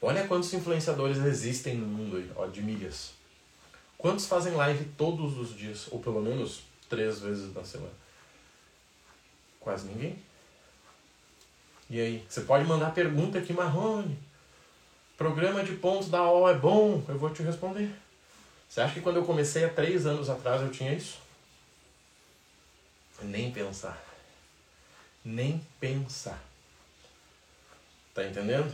Olha 0.01 0.27
quantos 0.27 0.53
influenciadores 0.53 1.17
existem 1.17 1.75
no 1.75 1.85
mundo 1.85 2.17
aí, 2.17 2.31
ó, 2.35 2.45
de 2.45 2.61
milhas. 2.61 3.13
Quantos 3.97 4.25
fazem 4.25 4.53
live 4.53 4.85
todos 4.97 5.37
os 5.37 5.55
dias, 5.55 5.87
ou 5.91 5.99
pelo 5.99 6.21
menos 6.21 6.61
três 6.87 7.19
vezes 7.19 7.53
na 7.53 7.63
semana? 7.63 7.91
Quase 9.59 9.87
ninguém. 9.87 10.17
E 11.89 11.99
aí? 11.99 12.25
Você 12.29 12.41
pode 12.41 12.65
mandar 12.65 12.93
pergunta 12.93 13.39
aqui, 13.39 13.51
Marrone. 13.51 14.17
Programa 15.17 15.63
de 15.63 15.73
pontos 15.73 16.09
da 16.09 16.23
O 16.31 16.47
é 16.47 16.53
bom? 16.53 17.03
Eu 17.09 17.17
vou 17.17 17.29
te 17.29 17.43
responder. 17.43 17.93
Você 18.69 18.81
acha 18.81 18.93
que 18.93 19.01
quando 19.01 19.15
eu 19.15 19.25
comecei 19.25 19.65
há 19.65 19.69
três 19.69 20.05
anos 20.05 20.29
atrás 20.29 20.61
eu 20.61 20.69
tinha 20.69 20.93
isso? 20.93 21.17
Nem 23.19 23.51
pensar. 23.51 23.99
Nem 25.25 25.65
pensar. 25.79 26.39
Tá 28.13 28.23
entendendo? 28.23 28.71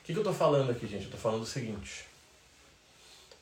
O 0.00 0.04
que, 0.04 0.14
que 0.14 0.18
eu 0.18 0.24
tô 0.24 0.32
falando 0.32 0.70
aqui, 0.70 0.86
gente? 0.86 1.04
Eu 1.04 1.10
tô 1.10 1.18
falando 1.18 1.42
o 1.42 1.46
seguinte. 1.46 2.06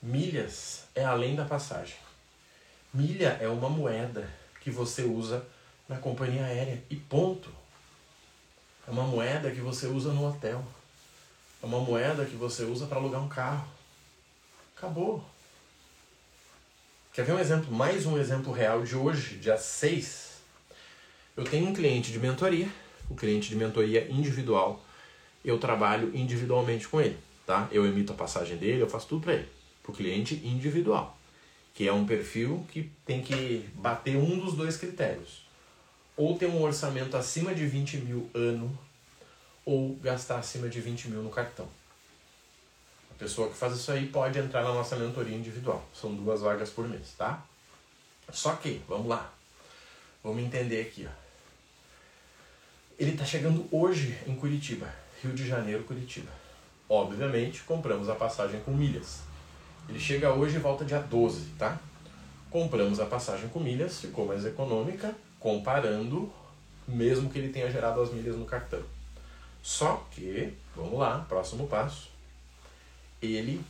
Milhas 0.03 0.85
é 0.97 1.05
além 1.05 1.37
da 1.37 1.45
passagem. 1.45 1.97
Milha 2.93 3.39
é 3.41 3.49
uma 3.49 3.71
moeda 3.71 4.29
que 4.61 4.71
você 4.71 5.03
usa 5.03 5.47
na 5.89 5.97
companhia 5.97 6.45
aérea 6.45 6.83
e 6.91 6.97
ponto. 6.97 7.51
É 8.87 8.91
uma 8.91 9.05
moeda 9.05 9.51
que 9.53 9.61
você 9.61 9.87
usa 9.87 10.13
no 10.13 10.29
hotel. 10.29 10.65
É 11.63 11.67
uma 11.67 11.79
moeda 11.79 12.25
que 12.25 12.35
você 12.35 12.65
usa 12.65 12.87
para 12.87 12.99
alugar 12.99 13.23
um 13.23 13.29
carro. 13.29 13.82
Acabou. 14.83 15.25
Quer 17.13 17.25
ver 17.25 17.35
um 17.35 17.39
exemplo? 17.39 17.73
Mais 17.73 18.05
um 18.05 18.19
exemplo 18.19 18.53
real 18.53 18.83
de 18.83 18.97
hoje, 18.97 19.37
dia 19.37 19.57
6. 19.57 20.43
Eu 21.37 21.45
tenho 21.45 21.69
um 21.69 21.73
cliente 21.73 22.11
de 22.11 22.19
mentoria, 22.19 22.69
um 23.09 23.15
cliente 23.15 23.49
de 23.49 23.55
mentoria 23.55 24.11
individual. 24.11 24.83
Eu 25.45 25.57
trabalho 25.57 26.11
individualmente 26.13 26.89
com 26.89 27.01
ele, 27.01 27.17
tá? 27.47 27.69
Eu 27.71 27.87
emito 27.87 28.13
a 28.13 28.17
passagem 28.17 28.57
dele, 28.57 28.83
eu 28.83 28.91
faço 28.91 29.07
tudo 29.07 29.23
para 29.23 29.35
ele, 29.35 29.49
para 29.85 29.93
o 29.93 29.95
cliente 29.95 30.35
individual, 30.45 31.17
que 31.73 31.87
é 31.87 31.93
um 31.93 32.05
perfil 32.05 32.67
que 32.73 32.91
tem 33.07 33.23
que 33.23 33.65
bater 33.75 34.17
um 34.17 34.37
dos 34.37 34.55
dois 34.55 34.77
critérios. 34.77 35.47
Ou 36.17 36.37
ter 36.37 36.47
um 36.47 36.61
orçamento 36.61 37.17
acima 37.17 37.55
de 37.55 37.65
20 37.69 37.99
mil 37.99 38.29
ano, 38.35 38.77
ou 39.65 39.95
gastar 40.03 40.41
acima 40.41 40.69
de 40.69 40.81
20 40.81 41.09
mil 41.09 41.23
no 41.23 41.31
cartão 41.31 41.69
pessoa 43.23 43.49
que 43.49 43.55
faz 43.55 43.75
isso 43.75 43.93
aí 43.93 44.07
pode 44.07 44.37
entrar 44.37 44.65
na 44.65 44.75
nossa 44.75 44.97
mentoria 44.97 45.37
individual. 45.37 45.81
São 45.95 46.13
duas 46.13 46.41
vagas 46.41 46.71
por 46.71 46.89
mês, 46.89 47.15
tá? 47.17 47.41
Só 48.33 48.57
que, 48.57 48.83
vamos 48.89 49.07
lá. 49.07 49.33
Vamos 50.25 50.43
entender 50.43 50.81
aqui, 50.81 51.09
ó. 51.09 51.23
Ele 52.99 53.13
está 53.13 53.25
chegando 53.25 53.65
hoje 53.71 54.19
em 54.27 54.35
Curitiba, 54.35 54.93
Rio 55.23 55.33
de 55.33 55.47
Janeiro, 55.47 55.85
Curitiba. 55.85 56.31
Obviamente, 56.89 57.63
compramos 57.63 58.09
a 58.09 58.17
passagem 58.17 58.61
com 58.63 58.73
milhas. 58.73 59.21
Ele 59.89 60.01
chega 60.01 60.33
hoje 60.33 60.57
e 60.57 60.59
volta 60.59 60.85
dia 60.85 60.99
12, 60.99 61.51
tá? 61.57 61.79
Compramos 62.51 62.99
a 62.99 63.07
passagem 63.07 63.49
com 63.51 63.61
milhas, 63.61 64.01
ficou 64.01 64.27
mais 64.27 64.45
econômica, 64.45 65.15
comparando, 65.39 66.33
mesmo 66.89 67.31
que 67.31 67.39
ele 67.39 67.53
tenha 67.53 67.71
gerado 67.71 68.03
as 68.03 68.13
milhas 68.13 68.37
no 68.37 68.45
cartão. 68.45 68.83
Só 69.63 70.05
que, 70.11 70.53
vamos 70.75 70.99
lá, 70.99 71.25
próximo 71.29 71.69
passo 71.69 72.12
ele 73.23 73.65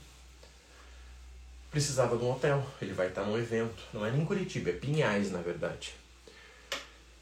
precisava 1.70 2.16
de 2.16 2.24
um 2.24 2.30
hotel. 2.30 2.64
Ele 2.80 2.92
vai 2.92 3.08
estar 3.08 3.22
num 3.24 3.38
evento. 3.38 3.82
Não 3.92 4.04
é 4.04 4.10
nem 4.10 4.24
Curitiba, 4.24 4.70
é 4.70 4.72
Pinhais, 4.74 5.30
na 5.30 5.40
verdade. 5.40 5.94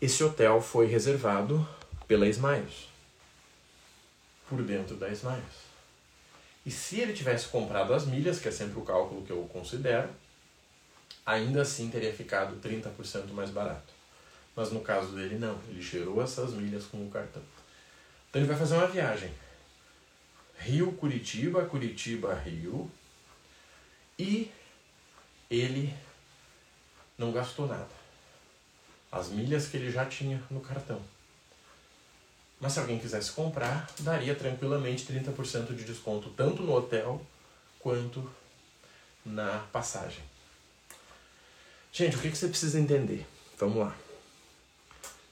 Esse 0.01 0.23
hotel 0.25 0.61
foi 0.61 0.87
reservado 0.87 1.67
pela 2.07 2.27
Smiles. 2.27 2.89
Por 4.49 4.63
dentro 4.63 4.97
da 4.97 5.09
Smiles. 5.11 5.71
E 6.65 6.71
se 6.71 7.01
ele 7.01 7.13
tivesse 7.13 7.49
comprado 7.49 7.95
as 7.95 8.07
milhas, 8.07 8.39
que 8.39 8.49
é 8.49 8.51
sempre 8.51 8.79
o 8.79 8.85
cálculo 8.85 9.23
que 9.23 9.31
eu 9.31 9.49
considero, 9.53 10.09
ainda 11.25 11.63
assim 11.63 11.89
teria 11.89 12.13
ficado 12.13 12.61
30% 12.61 13.33
mais 13.33 13.51
barato. 13.51 13.93
Mas 14.55 14.71
no 14.73 14.81
caso 14.81 15.15
dele, 15.15 15.39
não. 15.39 15.59
Ele 15.69 15.81
gerou 15.81 16.23
essas 16.23 16.53
milhas 16.53 16.85
com 16.85 16.99
o 17.07 17.11
cartão. 17.11 17.43
Então 18.29 18.43
ele 18.43 18.49
vai 18.49 18.59
fazer 18.59 18.75
uma 18.75 18.87
viagem 18.87 19.31
Rio 20.61 20.93
Curitiba, 20.93 21.65
Curitiba 21.65 22.35
Rio. 22.35 22.91
E 24.19 24.51
ele 25.51 25.93
não 27.17 27.33
gastou 27.33 27.67
nada. 27.67 27.89
As 29.11 29.31
milhas 29.31 29.67
que 29.67 29.77
ele 29.77 29.91
já 29.91 30.05
tinha 30.05 30.43
no 30.51 30.61
cartão. 30.61 31.01
Mas 32.61 32.75
se 32.75 32.81
alguém 32.81 32.99
quisesse 32.99 33.33
comprar, 33.33 33.91
daria 34.01 34.35
tranquilamente 34.35 35.11
30% 35.11 35.75
de 35.75 35.85
desconto 35.85 36.29
tanto 36.31 36.63
no 36.63 36.75
hotel 36.75 37.25
quanto 37.79 38.31
na 39.25 39.61
passagem. 39.73 40.23
Gente, 41.91 42.17
o 42.17 42.21
que 42.21 42.29
você 42.29 42.49
precisa 42.49 42.79
entender? 42.79 43.27
Vamos 43.59 43.79
lá. 43.79 43.97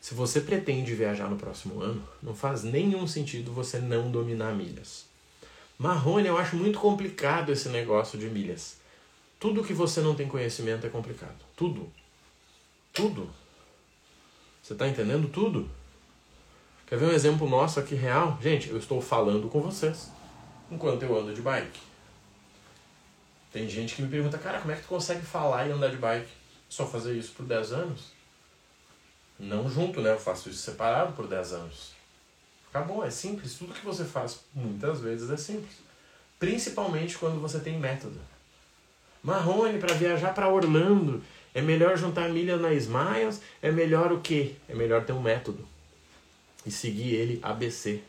Se 0.00 0.14
você 0.14 0.40
pretende 0.40 0.94
viajar 0.94 1.28
no 1.28 1.36
próximo 1.36 1.82
ano, 1.82 2.08
não 2.22 2.34
faz 2.34 2.62
nenhum 2.62 3.06
sentido 3.06 3.52
você 3.52 3.78
não 3.78 4.10
dominar 4.10 4.54
milhas. 4.54 5.08
Marrone, 5.78 6.26
eu 6.26 6.36
acho 6.36 6.56
muito 6.56 6.80
complicado 6.80 7.52
esse 7.52 7.68
negócio 7.68 8.18
de 8.18 8.26
milhas. 8.26 8.80
Tudo 9.38 9.62
que 9.62 9.72
você 9.72 10.00
não 10.00 10.16
tem 10.16 10.26
conhecimento 10.26 10.84
é 10.84 10.90
complicado. 10.90 11.38
Tudo. 11.54 11.88
Tudo. 12.92 13.30
Você 14.60 14.72
está 14.72 14.88
entendendo 14.88 15.28
tudo? 15.28 15.70
Quer 16.84 16.98
ver 16.98 17.06
um 17.06 17.12
exemplo 17.12 17.48
nosso 17.48 17.78
aqui 17.78 17.94
real? 17.94 18.36
Gente, 18.42 18.70
eu 18.70 18.76
estou 18.76 19.00
falando 19.00 19.48
com 19.48 19.60
vocês 19.60 20.10
enquanto 20.68 21.04
eu 21.04 21.16
ando 21.16 21.32
de 21.32 21.40
bike. 21.40 21.80
Tem 23.52 23.68
gente 23.68 23.94
que 23.94 24.02
me 24.02 24.08
pergunta, 24.08 24.36
cara, 24.36 24.58
como 24.58 24.72
é 24.72 24.76
que 24.76 24.82
tu 24.82 24.88
consegue 24.88 25.24
falar 25.24 25.68
e 25.68 25.70
andar 25.70 25.90
de 25.90 25.96
bike? 25.96 26.28
Só 26.68 26.86
fazer 26.86 27.16
isso 27.16 27.32
por 27.34 27.46
10 27.46 27.72
anos? 27.72 28.12
Não 29.38 29.70
junto, 29.70 30.00
né? 30.00 30.10
Eu 30.10 30.18
faço 30.18 30.50
isso 30.50 30.58
separado 30.58 31.12
por 31.12 31.28
10 31.28 31.52
anos. 31.52 31.97
Acabou, 32.70 33.04
é 33.04 33.11
simples. 33.11 33.54
Tudo 33.54 33.74
que 33.74 33.85
você 33.85 34.04
faz 34.04 34.40
muitas 34.54 35.00
vezes 35.00 35.31
é 35.31 35.37
simples. 35.37 35.78
Principalmente 36.38 37.16
quando 37.16 37.40
você 37.40 37.59
tem 37.59 37.78
método. 37.78 38.18
Marrone, 39.22 39.78
para 39.78 39.94
viajar 39.94 40.35
para 40.35 40.48
Orlando, 40.48 41.22
é 41.54 41.61
melhor 41.61 41.96
juntar 41.96 42.28
milha 42.28 42.57
na 42.57 42.72
Smiles? 42.74 43.40
É 43.61 43.72
melhor 43.72 44.12
o 44.12 44.20
quê? 44.20 44.54
É 44.68 44.74
melhor 44.74 45.04
ter 45.04 45.12
um 45.12 45.20
método. 45.20 45.66
E 46.64 46.70
seguir 46.70 47.14
ele 47.14 47.40
ABC. 47.42 48.00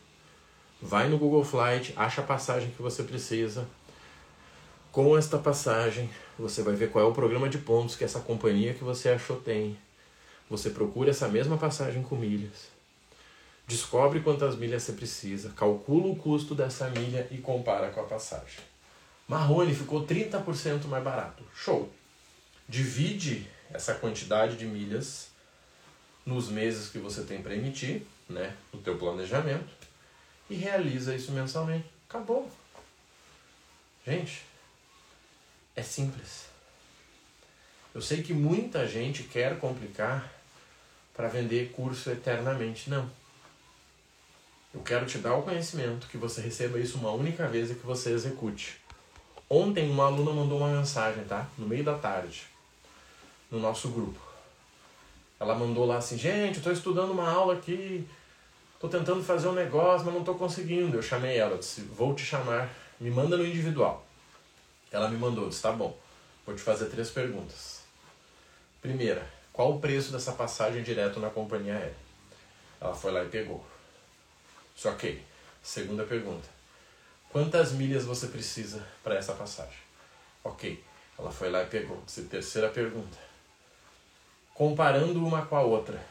Vai 0.80 1.08
no 1.08 1.18
Google 1.18 1.44
Flight, 1.44 1.92
acha 1.96 2.20
a 2.20 2.24
passagem 2.24 2.70
que 2.70 2.82
você 2.82 3.02
precisa. 3.02 3.66
Com 4.92 5.16
esta 5.16 5.38
passagem, 5.38 6.10
você 6.38 6.62
vai 6.62 6.74
ver 6.74 6.90
qual 6.90 7.04
é 7.04 7.08
o 7.08 7.12
programa 7.12 7.48
de 7.48 7.58
pontos 7.58 7.96
que 7.96 8.04
essa 8.04 8.20
companhia 8.20 8.74
que 8.74 8.84
você 8.84 9.08
achou 9.08 9.36
tem. 9.36 9.76
Você 10.48 10.70
procura 10.70 11.10
essa 11.10 11.28
mesma 11.28 11.56
passagem 11.56 12.02
com 12.02 12.16
milhas 12.16 12.79
Descobre 13.70 14.18
quantas 14.18 14.56
milhas 14.56 14.82
você 14.82 14.94
precisa, 14.94 15.50
calcula 15.50 16.08
o 16.08 16.16
custo 16.16 16.56
dessa 16.56 16.90
milha 16.90 17.28
e 17.30 17.38
compara 17.38 17.88
com 17.90 18.00
a 18.00 18.04
passagem. 18.04 18.58
Marrone 19.28 19.72
ficou 19.72 20.04
30% 20.04 20.86
mais 20.86 21.04
barato. 21.04 21.44
Show! 21.54 21.88
Divide 22.68 23.48
essa 23.72 23.94
quantidade 23.94 24.56
de 24.56 24.66
milhas 24.66 25.28
nos 26.26 26.48
meses 26.48 26.88
que 26.88 26.98
você 26.98 27.22
tem 27.22 27.40
para 27.42 27.54
emitir, 27.54 28.02
né, 28.28 28.56
no 28.72 28.80
teu 28.80 28.98
planejamento, 28.98 29.70
e 30.50 30.56
realiza 30.56 31.14
isso 31.14 31.30
mensalmente. 31.30 31.88
Acabou. 32.08 32.50
Gente, 34.04 34.42
é 35.76 35.82
simples. 35.84 36.46
Eu 37.94 38.02
sei 38.02 38.20
que 38.20 38.34
muita 38.34 38.84
gente 38.88 39.22
quer 39.22 39.60
complicar 39.60 40.28
para 41.14 41.28
vender 41.28 41.70
curso 41.70 42.10
eternamente. 42.10 42.90
Não. 42.90 43.19
Eu 44.72 44.80
quero 44.82 45.04
te 45.04 45.18
dar 45.18 45.34
o 45.34 45.42
conhecimento, 45.42 46.06
que 46.06 46.16
você 46.16 46.40
receba 46.40 46.78
isso 46.78 46.96
uma 46.96 47.10
única 47.10 47.48
vez 47.48 47.70
e 47.70 47.74
que 47.74 47.84
você 47.84 48.12
execute. 48.12 48.80
Ontem 49.48 49.90
uma 49.90 50.06
aluna 50.06 50.32
mandou 50.32 50.58
uma 50.58 50.68
mensagem, 50.68 51.24
tá? 51.24 51.48
No 51.58 51.66
meio 51.66 51.82
da 51.82 51.98
tarde, 51.98 52.46
no 53.50 53.58
nosso 53.58 53.88
grupo. 53.88 54.20
Ela 55.40 55.56
mandou 55.56 55.84
lá 55.86 55.96
assim, 55.96 56.16
gente, 56.16 56.58
eu 56.58 56.62
tô 56.62 56.70
estudando 56.70 57.10
uma 57.10 57.28
aula 57.28 57.54
aqui, 57.54 58.06
tô 58.78 58.88
tentando 58.88 59.24
fazer 59.24 59.48
um 59.48 59.54
negócio, 59.54 60.06
mas 60.06 60.14
não 60.14 60.22
tô 60.22 60.34
conseguindo. 60.36 60.96
Eu 60.96 61.02
chamei 61.02 61.36
ela, 61.36 61.58
disse, 61.58 61.80
vou 61.80 62.14
te 62.14 62.24
chamar, 62.24 62.70
me 63.00 63.10
manda 63.10 63.36
no 63.36 63.44
individual. 63.44 64.06
Ela 64.92 65.08
me 65.08 65.18
mandou, 65.18 65.48
disse, 65.48 65.62
tá 65.62 65.72
bom, 65.72 65.98
vou 66.46 66.54
te 66.54 66.62
fazer 66.62 66.86
três 66.86 67.10
perguntas. 67.10 67.80
Primeira, 68.80 69.28
qual 69.52 69.72
o 69.72 69.80
preço 69.80 70.12
dessa 70.12 70.30
passagem 70.30 70.84
direto 70.84 71.18
na 71.18 71.28
companhia 71.28 71.74
aérea? 71.74 71.96
Ela 72.80 72.94
foi 72.94 73.10
lá 73.10 73.24
e 73.24 73.28
pegou. 73.28 73.69
Só 74.80 74.92
que, 74.92 75.22
segunda 75.62 76.04
pergunta. 76.04 76.48
Quantas 77.28 77.72
milhas 77.72 78.06
você 78.06 78.28
precisa 78.28 78.82
para 79.04 79.14
essa 79.14 79.34
passagem? 79.34 79.76
Ok. 80.42 80.82
Ela 81.18 81.30
foi 81.30 81.50
lá 81.50 81.62
e 81.62 81.66
pegou. 81.66 82.02
Terceira 82.30 82.70
pergunta. 82.70 83.18
Comparando 84.54 85.22
uma 85.22 85.44
com 85.44 85.54
a 85.54 85.60
outra, 85.60 86.02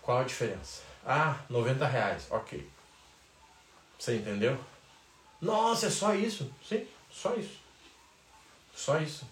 qual 0.00 0.18
a 0.18 0.22
diferença? 0.22 0.82
Ah, 1.04 1.40
90 1.50 1.88
reais. 1.88 2.28
Ok. 2.30 2.64
Você 3.98 4.14
entendeu? 4.18 4.56
Nossa, 5.40 5.86
é 5.86 5.90
só 5.90 6.14
isso? 6.14 6.48
Sim, 6.64 6.86
só 7.10 7.34
isso. 7.34 7.58
Só 8.72 9.00
isso. 9.00 9.26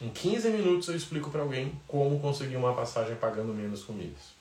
Em 0.00 0.10
15 0.10 0.50
minutos 0.50 0.88
eu 0.88 0.96
explico 0.96 1.30
para 1.30 1.42
alguém 1.42 1.80
como 1.86 2.18
conseguir 2.18 2.56
uma 2.56 2.74
passagem 2.74 3.14
pagando 3.14 3.54
menos 3.54 3.84
com 3.84 3.92
milhas. 3.92 4.34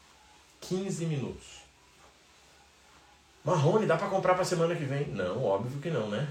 15 0.61 1.05
minutos. 1.05 1.66
Marrone, 3.47 3.85
dá 3.85 3.95
para 3.95 4.09
comprar 4.09 4.35
para 4.35 4.43
semana 4.43 4.75
que 4.75 4.83
vem? 4.83 5.07
Não, 5.07 5.41
óbvio 5.41 5.79
que 5.79 5.89
não, 5.89 6.09
né? 6.09 6.27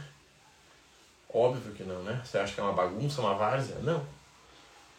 Óbvio 1.33 1.73
que 1.73 1.83
não, 1.83 2.03
né? 2.03 2.21
Você 2.23 2.37
acha 2.37 2.53
que 2.53 2.61
é 2.61 2.63
uma 2.63 2.75
bagunça, 2.75 3.23
uma 3.23 3.33
várzea? 3.33 3.77
Não. 3.77 4.07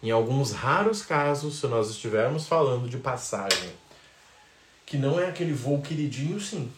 Em 0.01 0.09
alguns 0.09 0.51
raros 0.51 1.03
casos, 1.03 1.59
se 1.59 1.67
nós 1.67 1.91
estivermos 1.91 2.47
falando 2.47 2.89
de 2.89 2.97
passagem 2.97 3.71
que 4.83 4.97
não 4.97 5.19
é 5.19 5.27
aquele 5.27 5.53
voo 5.53 5.79
queridinho, 5.79 6.41
sim. 6.41 6.73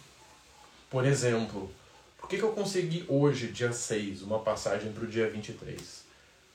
Por 0.89 1.05
exemplo, 1.05 1.71
por 2.17 2.27
que, 2.27 2.35
que 2.35 2.43
eu 2.43 2.51
consegui 2.51 3.05
hoje, 3.07 3.47
dia 3.47 3.71
6, 3.71 4.23
uma 4.23 4.39
passagem 4.39 4.91
para 4.91 5.05
o 5.05 5.07
dia 5.07 5.29
23 5.29 6.03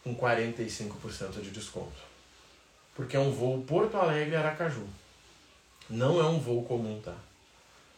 com 0.02 0.14
45% 0.14 1.40
de 1.40 1.50
desconto? 1.50 2.02
Porque 2.94 3.16
é 3.16 3.20
um 3.20 3.32
voo 3.32 3.62
Porto 3.62 3.96
Alegre-Aracaju. 3.96 4.86
Não 5.88 6.20
é 6.20 6.24
um 6.26 6.38
voo 6.38 6.62
comum, 6.64 7.00
tá? 7.02 7.14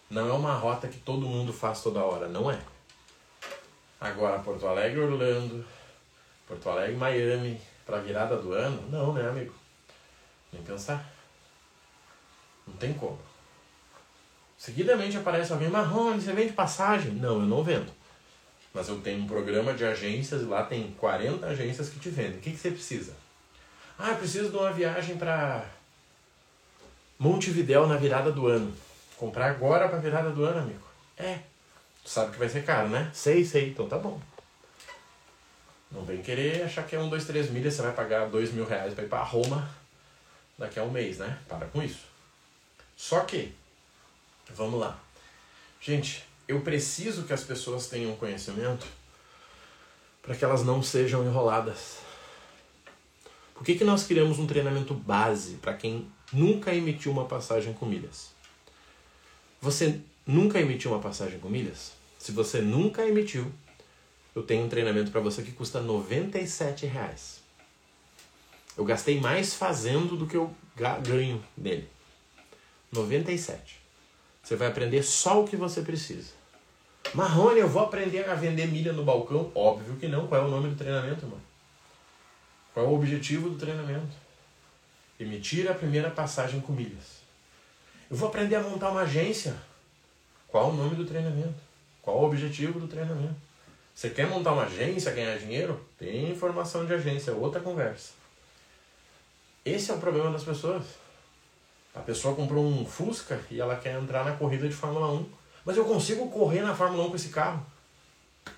Não 0.09 0.29
é 0.29 0.33
uma 0.33 0.55
rota 0.55 0.89
que 0.89 0.99
todo 0.99 1.27
mundo 1.27 1.53
faz 1.53 1.83
toda 1.83 2.05
hora, 2.05 2.29
não 2.29 2.51
é. 2.51 2.59
Agora, 4.01 4.39
Porto 4.39 4.67
Alegre-Orlando, 4.67 5.65
Porto 6.47 6.71
Alegre-Miami, 6.71 7.61
para 7.85 7.99
virada 7.99 8.37
do 8.37 8.53
ano? 8.53 8.89
Não, 8.91 9.13
né, 9.13 9.29
amigo? 9.29 9.53
Nem 10.53 10.63
pensar. 10.63 11.05
Não 12.67 12.75
tem 12.75 12.93
como. 12.95 13.19
Seguidamente 14.59 15.17
aparece 15.17 15.53
alguém, 15.53 15.69
Marrone, 15.69 16.21
você 16.21 16.33
vende 16.33 16.53
passagem? 16.53 17.13
Não, 17.13 17.41
eu 17.41 17.47
não 17.47 17.63
vendo. 17.63 17.93
Mas 18.73 18.89
eu 18.89 19.01
tenho 19.01 19.23
um 19.23 19.27
programa 19.27 19.75
de 19.75 19.85
agências 19.85 20.43
e 20.43 20.45
lá 20.45 20.63
tem 20.65 20.93
40 20.99 21.47
agências 21.47 21.89
que 21.89 21.99
te 21.99 22.11
vendem. 22.11 22.39
O 22.39 22.41
que, 22.41 22.51
que 22.51 22.57
você 22.57 22.71
precisa? 22.71 23.15
Ah, 23.99 24.11
eu 24.11 24.17
preciso 24.17 24.51
de 24.51 24.57
uma 24.57 24.73
viagem 24.73 25.17
para 25.17 25.65
Montevidéu 27.19 27.87
na 27.87 27.97
virada 27.97 28.31
do 28.31 28.47
ano. 28.47 28.73
Comprar 29.17 29.51
agora 29.51 29.89
para 29.89 29.99
virada 29.99 30.31
do 30.31 30.45
ano, 30.45 30.61
amigo. 30.61 30.87
É. 31.17 31.41
Tu 32.03 32.11
sabe 32.11 32.33
que 32.33 32.39
vai 32.39 32.49
ser 32.49 32.65
caro, 32.65 32.89
né? 32.89 33.11
Sei, 33.13 33.45
sei. 33.45 33.71
Então 33.71 33.89
tá 33.89 33.99
bom. 33.99 34.21
Não 35.91 36.05
vem 36.05 36.23
querer 36.23 36.65
achar 36.65 36.87
que 36.87 36.95
é 36.95 36.99
um, 36.99 37.09
dois, 37.09 37.25
três 37.25 37.51
milhas, 37.51 37.75
você 37.75 37.83
vai 37.83 37.93
pagar 37.93 38.29
dois 38.29 38.53
mil 38.53 38.67
reais 38.67 38.93
para 38.93 39.05
ir 39.05 39.09
para 39.09 39.23
Roma 39.23 39.69
daqui 40.59 40.79
a 40.79 40.83
um 40.83 40.91
mês, 40.91 41.19
né? 41.19 41.39
Para 41.49 41.67
com 41.67 41.83
isso. 41.83 42.05
Só 42.97 43.21
que 43.21 43.55
Vamos 44.55 44.79
lá. 44.79 44.99
Gente, 45.81 46.25
eu 46.47 46.61
preciso 46.61 47.25
que 47.25 47.33
as 47.33 47.43
pessoas 47.43 47.89
tenham 47.89 48.15
conhecimento 48.17 48.87
para 50.23 50.35
que 50.35 50.45
elas 50.45 50.65
não 50.65 50.83
sejam 50.83 51.25
enroladas. 51.25 51.99
Por 53.55 53.65
que, 53.65 53.75
que 53.75 53.85
nós 53.85 54.05
criamos 54.05 54.39
um 54.39 54.47
treinamento 54.47 54.95
base 54.95 55.55
para 55.55 55.75
quem 55.75 56.11
nunca 56.33 56.75
emitiu 56.75 57.11
uma 57.11 57.25
passagem 57.25 57.73
com 57.73 57.87
milhas? 57.87 58.31
Você 59.67 59.99
nunca 60.25 60.61
emitiu 60.61 60.93
uma 60.93 61.01
passagem 61.01 61.41
com 61.41 61.49
milhas? 61.49 61.91
Se 62.21 62.31
você 62.31 62.61
nunca 62.61 63.05
emitiu, 63.05 63.53
eu 64.33 64.45
tenho 64.45 64.65
um 64.65 64.69
treinamento 64.69 65.11
para 65.11 65.21
você 65.21 65.43
que 65.43 65.51
custa 65.51 65.81
97 65.81 66.87
reais. 66.87 67.41
Eu 68.79 68.85
gastei 68.85 69.19
mais 69.19 69.55
fazendo 69.55 70.17
do 70.17 70.25
que 70.25 70.37
eu 70.37 70.55
ganho 71.03 71.43
nele. 71.59 71.89
97. 72.93 73.81
Você 74.41 74.55
vai 74.55 74.69
aprender 74.69 75.03
só 75.03 75.43
o 75.43 75.49
que 75.49 75.57
você 75.57 75.83
precisa. 75.83 76.31
Marrone, 77.13 77.59
eu 77.59 77.69
vou 77.69 77.83
aprender 77.83 78.31
a 78.31 78.37
vender 78.37 78.69
milha 78.69 78.93
no 78.93 79.03
balcão? 79.03 79.51
Óbvio 79.53 79.97
que 79.97 80.07
não. 80.07 80.29
Qual 80.29 80.43
é 80.43 80.45
o 80.45 80.49
nome 80.49 80.69
do 80.69 80.77
treinamento, 80.77 81.27
mano? 81.27 81.43
Qual 82.73 82.87
é 82.87 82.89
o 82.89 82.95
objetivo 82.95 83.51
do 83.51 83.59
treinamento? 83.59 84.15
Emitir 85.19 85.69
a 85.69 85.75
primeira 85.75 86.09
passagem 86.09 86.61
com 86.61 86.73
milhas. 86.73 87.26
Eu 88.11 88.17
vou 88.17 88.29
aprender 88.29 88.57
a 88.57 88.61
montar 88.61 88.91
uma 88.91 89.03
agência. 89.03 89.57
Qual 90.49 90.69
é 90.69 90.73
o 90.73 90.77
nome 90.77 90.95
do 90.95 91.05
treinamento? 91.05 91.61
Qual 92.01 92.17
é 92.17 92.21
o 92.21 92.25
objetivo 92.25 92.79
do 92.79 92.87
treinamento? 92.87 93.35
Você 93.95 94.11
quer 94.11 94.29
montar 94.29 94.53
uma 94.53 94.65
agência, 94.65 95.13
ganhar 95.13 95.39
dinheiro? 95.39 95.85
Tem 95.99 96.31
informação 96.31 96.87
de 96.87 96.95
agência, 96.95 97.33
outra 97.33 97.61
conversa. 97.61 98.13
Esse 99.65 99.91
é 99.91 99.95
o 99.95 99.99
problema 99.99 100.31
das 100.31 100.45
pessoas. 100.45 100.85
A 101.95 102.01
pessoa 102.01 102.37
comprou 102.37 102.65
um 102.65 102.87
Fusca 102.87 103.41
e 103.51 103.61
ela 103.61 103.75
quer 103.75 104.01
entrar 104.01 104.25
na 104.25 104.37
corrida 104.37 104.69
de 104.69 104.75
Fórmula 104.75 105.11
1. 105.13 105.29
Mas 105.65 105.77
eu 105.77 105.85
consigo 105.85 106.31
correr 106.31 106.61
na 106.61 106.75
Fórmula 106.75 107.05
1 107.05 107.11
com 107.11 107.17
esse 107.17 107.31
carro. 107.31 107.67
O 108.47 108.51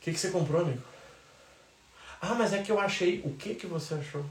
que, 0.00 0.12
que 0.12 0.18
você 0.18 0.30
comprou, 0.30 0.62
amigo? 0.62 0.82
Ah, 2.20 2.34
mas 2.34 2.52
é 2.52 2.62
que 2.62 2.70
eu 2.70 2.78
achei. 2.78 3.22
O 3.24 3.34
que, 3.34 3.54
que 3.54 3.66
você 3.66 3.94
achou? 3.94 4.24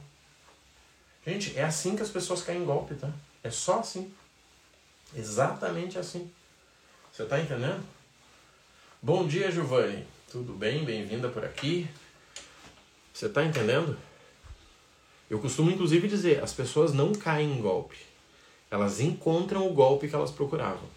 Gente, 1.25 1.57
é 1.57 1.63
assim 1.63 1.95
que 1.95 2.03
as 2.03 2.09
pessoas 2.09 2.43
caem 2.43 2.61
em 2.61 2.65
golpe, 2.65 2.95
tá? 2.95 3.09
É 3.43 3.49
só 3.49 3.79
assim. 3.79 4.13
Exatamente 5.15 5.97
assim. 5.97 6.31
Você 7.11 7.25
tá 7.25 7.39
entendendo? 7.39 7.83
Bom 9.01 9.27
dia, 9.27 9.51
Giovanni. 9.51 10.05
Tudo 10.31 10.53
bem? 10.53 10.85
Bem-vinda 10.85 11.27
por 11.27 11.43
aqui. 11.43 11.89
Você 13.13 13.27
tá 13.27 13.43
entendendo? 13.43 13.97
Eu 15.29 15.39
costumo 15.39 15.71
inclusive 15.71 16.07
dizer, 16.07 16.43
as 16.43 16.53
pessoas 16.53 16.93
não 16.93 17.13
caem 17.13 17.51
em 17.51 17.61
golpe. 17.61 17.97
Elas 18.69 18.99
encontram 18.99 19.67
o 19.67 19.73
golpe 19.73 20.07
que 20.07 20.15
elas 20.15 20.31
procuravam. 20.31 20.87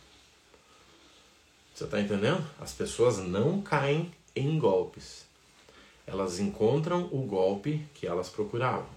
Você 1.74 1.84
está 1.84 2.00
entendendo? 2.00 2.46
As 2.60 2.72
pessoas 2.72 3.18
não 3.18 3.60
caem 3.60 4.12
em 4.36 4.58
golpes. 4.58 5.24
Elas 6.06 6.38
encontram 6.38 7.08
o 7.10 7.22
golpe 7.22 7.84
que 7.94 8.06
elas 8.06 8.28
procuravam. 8.28 8.93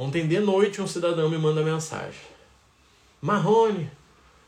Ontem 0.00 0.28
de 0.28 0.38
noite 0.38 0.80
um 0.80 0.86
cidadão 0.86 1.28
me 1.28 1.36
manda 1.36 1.60
mensagem. 1.60 2.20
Marrone, 3.20 3.90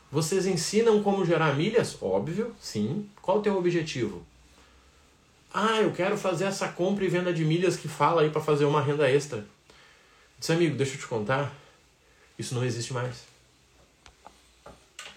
vocês 0.09 0.45
ensinam 0.45 1.03
como 1.03 1.25
gerar 1.25 1.57
milhas? 1.57 2.01
Óbvio, 2.01 2.55
sim. 2.57 3.09
Qual 3.21 3.39
o 3.39 3.41
teu 3.41 3.57
objetivo? 3.57 4.25
Ah, 5.53 5.81
eu 5.81 5.91
quero 5.91 6.17
fazer 6.17 6.45
essa 6.45 6.69
compra 6.69 7.03
e 7.03 7.09
venda 7.09 7.33
de 7.33 7.43
milhas 7.43 7.75
que 7.75 7.89
fala 7.89 8.21
aí 8.21 8.29
para 8.29 8.39
fazer 8.39 8.63
uma 8.63 8.81
renda 8.81 9.11
extra. 9.11 9.45
Disse, 10.39 10.53
amigo, 10.53 10.77
deixa 10.77 10.95
eu 10.95 10.99
te 10.99 11.07
contar. 11.07 11.53
Isso 12.39 12.55
não 12.55 12.63
existe 12.63 12.93
mais. 12.93 13.25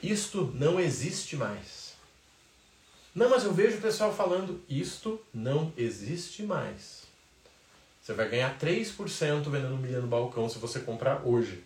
Isto 0.02 0.52
não 0.56 0.80
existe 0.80 1.36
mais. 1.36 1.94
Não, 3.14 3.30
mas 3.30 3.44
eu 3.44 3.54
vejo 3.54 3.78
o 3.78 3.80
pessoal 3.80 4.12
falando, 4.12 4.60
isto 4.68 5.20
não 5.32 5.72
existe 5.76 6.42
mais. 6.42 7.03
Você 8.04 8.12
vai 8.12 8.28
ganhar 8.28 8.58
3% 8.58 9.48
vendendo 9.48 9.78
milha 9.78 9.98
no 9.98 10.06
balcão 10.06 10.46
se 10.46 10.58
você 10.58 10.80
comprar 10.80 11.26
hoje. 11.26 11.64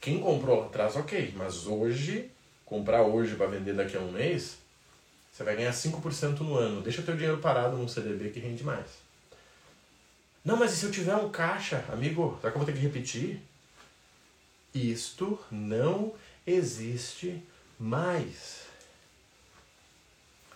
Quem 0.00 0.18
comprou 0.18 0.60
lá 0.60 0.64
atrás, 0.64 0.96
ok, 0.96 1.34
mas 1.36 1.66
hoje, 1.66 2.30
comprar 2.64 3.02
hoje 3.02 3.34
para 3.34 3.48
vender 3.48 3.74
daqui 3.74 3.94
a 3.94 4.00
um 4.00 4.10
mês, 4.10 4.56
você 5.30 5.44
vai 5.44 5.56
ganhar 5.56 5.72
5% 5.72 6.38
no 6.38 6.56
ano. 6.56 6.80
Deixa 6.80 7.02
teu 7.02 7.14
dinheiro 7.14 7.36
parado 7.36 7.76
num 7.76 7.86
CDB 7.86 8.30
que 8.30 8.40
rende 8.40 8.64
mais. 8.64 8.86
Não, 10.42 10.56
mas 10.56 10.72
e 10.72 10.76
se 10.76 10.86
eu 10.86 10.90
tiver 10.90 11.14
um 11.16 11.28
caixa? 11.28 11.84
Amigo, 11.92 12.38
será 12.40 12.50
que 12.50 12.56
eu 12.56 12.64
vou 12.64 12.66
ter 12.66 12.72
que 12.72 12.86
repetir? 12.86 13.38
Isto 14.72 15.38
não 15.50 16.14
existe 16.46 17.42
mais. 17.78 18.62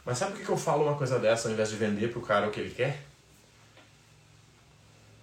Mas 0.06 0.16
sabe 0.16 0.32
por 0.32 0.42
que 0.42 0.48
eu 0.48 0.56
falo 0.56 0.84
uma 0.84 0.96
coisa 0.96 1.18
dessa 1.18 1.48
ao 1.48 1.52
invés 1.52 1.68
de 1.68 1.76
vender 1.76 2.08
para 2.08 2.18
o 2.18 2.22
cara 2.22 2.48
o 2.48 2.50
que 2.50 2.60
ele 2.60 2.74
quer? 2.74 3.11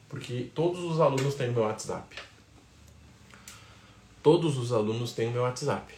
Porque 0.09 0.49
todos 0.55 0.79
os 0.79 0.99
alunos 0.99 1.35
têm 1.35 1.51
meu 1.51 1.63
WhatsApp. 1.63 2.17
Todos 4.21 4.57
os 4.57 4.73
alunos 4.73 5.13
têm 5.13 5.31
meu 5.31 5.43
WhatsApp. 5.43 5.93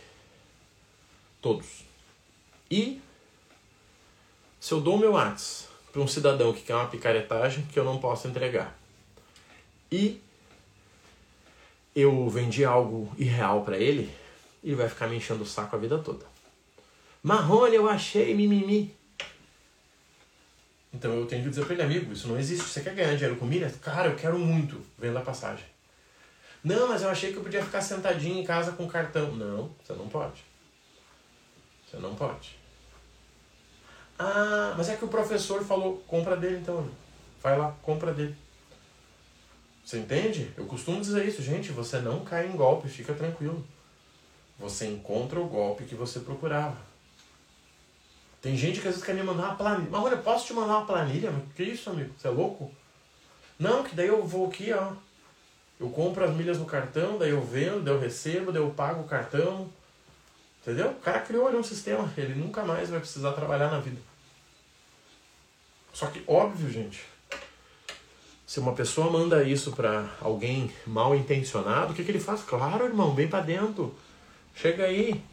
Todos. 1.41 1.83
E 2.69 3.01
se 4.59 4.73
eu 4.73 4.81
dou 4.81 4.97
meu 4.97 5.13
WhatsApp 5.13 5.71
para 5.91 6.01
um 6.01 6.07
cidadão 6.07 6.53
que 6.53 6.61
quer 6.61 6.75
uma 6.75 6.87
picaretagem 6.87 7.65
que 7.65 7.79
eu 7.79 7.83
não 7.83 7.97
posso 7.97 8.27
entregar 8.27 8.77
e 9.91 10.21
eu 11.95 12.29
vendi 12.29 12.63
algo 12.63 13.11
irreal 13.17 13.63
para 13.63 13.77
ele, 13.77 14.09
ele 14.63 14.75
vai 14.75 14.87
ficar 14.87 15.07
me 15.07 15.17
enchendo 15.17 15.43
o 15.43 15.45
saco 15.45 15.75
a 15.75 15.79
vida 15.79 15.97
toda. 15.99 16.25
Marrone, 17.21 17.75
eu 17.75 17.89
achei, 17.89 18.33
mimimi. 18.33 18.95
Então 20.93 21.13
eu 21.13 21.25
tenho 21.25 21.43
que 21.43 21.49
dizer 21.49 21.63
para 21.65 21.73
ele, 21.73 21.83
amigo, 21.83 22.11
isso 22.11 22.27
não 22.27 22.39
existe. 22.39 22.67
Você 22.67 22.81
quer 22.81 22.93
ganhar 22.93 23.13
dinheiro 23.13 23.37
com 23.37 23.45
milha? 23.45 23.71
Cara, 23.81 24.09
eu 24.09 24.15
quero 24.15 24.37
muito. 24.37 24.81
Venda 24.97 25.19
a 25.19 25.23
passagem. 25.23 25.65
Não, 26.63 26.89
mas 26.89 27.01
eu 27.01 27.09
achei 27.09 27.31
que 27.31 27.37
eu 27.37 27.43
podia 27.43 27.63
ficar 27.63 27.81
sentadinho 27.81 28.39
em 28.39 28.43
casa 28.43 28.73
com 28.73 28.87
cartão. 28.87 29.31
Não, 29.31 29.71
você 29.83 29.93
não 29.93 30.07
pode. 30.07 30.43
Você 31.89 31.97
não 31.97 32.13
pode. 32.13 32.59
Ah, 34.19 34.75
mas 34.77 34.89
é 34.89 34.95
que 34.95 35.05
o 35.05 35.07
professor 35.07 35.63
falou, 35.63 35.97
compra 36.07 36.35
dele 36.35 36.57
então. 36.57 36.87
Vai 37.41 37.57
lá, 37.57 37.75
compra 37.81 38.13
dele. 38.13 38.35
Você 39.83 39.97
entende? 39.97 40.51
Eu 40.55 40.65
costumo 40.67 41.01
dizer 41.01 41.27
isso, 41.27 41.41
gente, 41.41 41.71
você 41.71 41.99
não 41.99 42.23
cai 42.23 42.47
em 42.47 42.55
golpe, 42.55 42.87
fica 42.87 43.13
tranquilo. 43.13 43.65
Você 44.59 44.85
encontra 44.85 45.39
o 45.39 45.47
golpe 45.47 45.85
que 45.85 45.95
você 45.95 46.19
procurava. 46.19 46.77
Tem 48.41 48.57
gente 48.57 48.81
que 48.81 48.87
às 48.87 48.95
vezes 48.95 49.03
quer 49.03 49.13
me 49.13 49.21
mandar 49.21 49.49
uma 49.49 49.55
planilha. 49.55 49.89
Mas 49.91 50.03
olha, 50.03 50.17
posso 50.17 50.47
te 50.47 50.53
mandar 50.53 50.79
uma 50.79 50.85
planilha? 50.85 51.31
Que 51.55 51.63
isso, 51.63 51.89
amigo? 51.89 52.11
Você 52.17 52.27
é 52.27 52.31
louco? 52.31 52.71
Não, 53.59 53.83
que 53.83 53.95
daí 53.95 54.07
eu 54.07 54.25
vou 54.25 54.47
aqui, 54.47 54.73
ó. 54.73 54.93
Eu 55.79 55.89
compro 55.89 56.23
as 56.23 56.31
milhas 56.35 56.57
no 56.57 56.65
cartão, 56.65 57.17
daí 57.17 57.29
eu 57.29 57.41
vendo, 57.41 57.83
daí 57.83 57.93
eu 57.93 57.99
recebo, 57.99 58.51
daí 58.51 58.61
eu 58.61 58.71
pago 58.71 59.01
o 59.01 59.07
cartão. 59.07 59.69
Entendeu? 60.61 60.89
O 60.91 60.95
cara 60.95 61.19
criou 61.21 61.47
ali 61.47 61.57
um 61.57 61.63
sistema, 61.63 62.11
ele 62.17 62.35
nunca 62.35 62.63
mais 62.63 62.89
vai 62.89 62.99
precisar 62.99 63.33
trabalhar 63.33 63.69
na 63.69 63.79
vida. 63.79 63.99
Só 65.93 66.07
que, 66.07 66.23
óbvio, 66.27 66.69
gente, 66.69 67.03
se 68.45 68.59
uma 68.59 68.73
pessoa 68.73 69.11
manda 69.11 69.43
isso 69.43 69.71
para 69.71 70.09
alguém 70.21 70.71
mal 70.85 71.15
intencionado, 71.15 71.93
o 71.93 71.95
que, 71.95 72.03
que 72.03 72.11
ele 72.11 72.19
faz? 72.19 72.41
Claro, 72.41 72.85
irmão, 72.85 73.13
vem 73.13 73.27
para 73.27 73.43
dentro. 73.43 73.95
Chega 74.55 74.85
aí. 74.85 75.23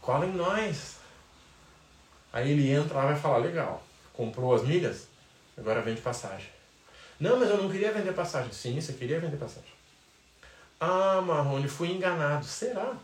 Cola 0.00 0.26
em 0.26 0.32
nós. 0.32 0.99
Aí 2.32 2.52
ele 2.52 2.70
entra 2.70 2.96
lá 2.96 3.04
e 3.04 3.12
vai 3.12 3.16
falar, 3.16 3.38
legal, 3.38 3.82
comprou 4.12 4.54
as 4.54 4.62
milhas, 4.62 5.08
agora 5.56 5.82
vende 5.82 6.00
passagem. 6.00 6.48
Não, 7.18 7.38
mas 7.38 7.50
eu 7.50 7.62
não 7.62 7.70
queria 7.70 7.92
vender 7.92 8.12
passagem. 8.12 8.52
Sim, 8.52 8.80
você 8.80 8.92
queria 8.92 9.20
vender 9.20 9.36
passagem. 9.36 9.70
Ah, 10.78 11.20
Marrone, 11.20 11.68
fui 11.68 11.90
enganado. 11.90 12.46
Será? 12.46 12.96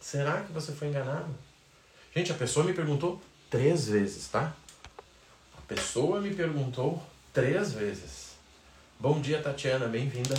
Será 0.00 0.42
que 0.42 0.52
você 0.52 0.72
foi 0.72 0.88
enganado? 0.88 1.34
Gente, 2.14 2.30
a 2.30 2.36
pessoa 2.36 2.64
me 2.64 2.72
perguntou 2.72 3.20
três 3.50 3.88
vezes, 3.88 4.28
tá? 4.28 4.54
A 5.56 5.60
pessoa 5.62 6.20
me 6.20 6.32
perguntou 6.32 7.02
três 7.32 7.72
vezes. 7.72 8.36
Bom 9.00 9.20
dia, 9.20 9.42
Tatiana, 9.42 9.86
bem-vinda. 9.88 10.36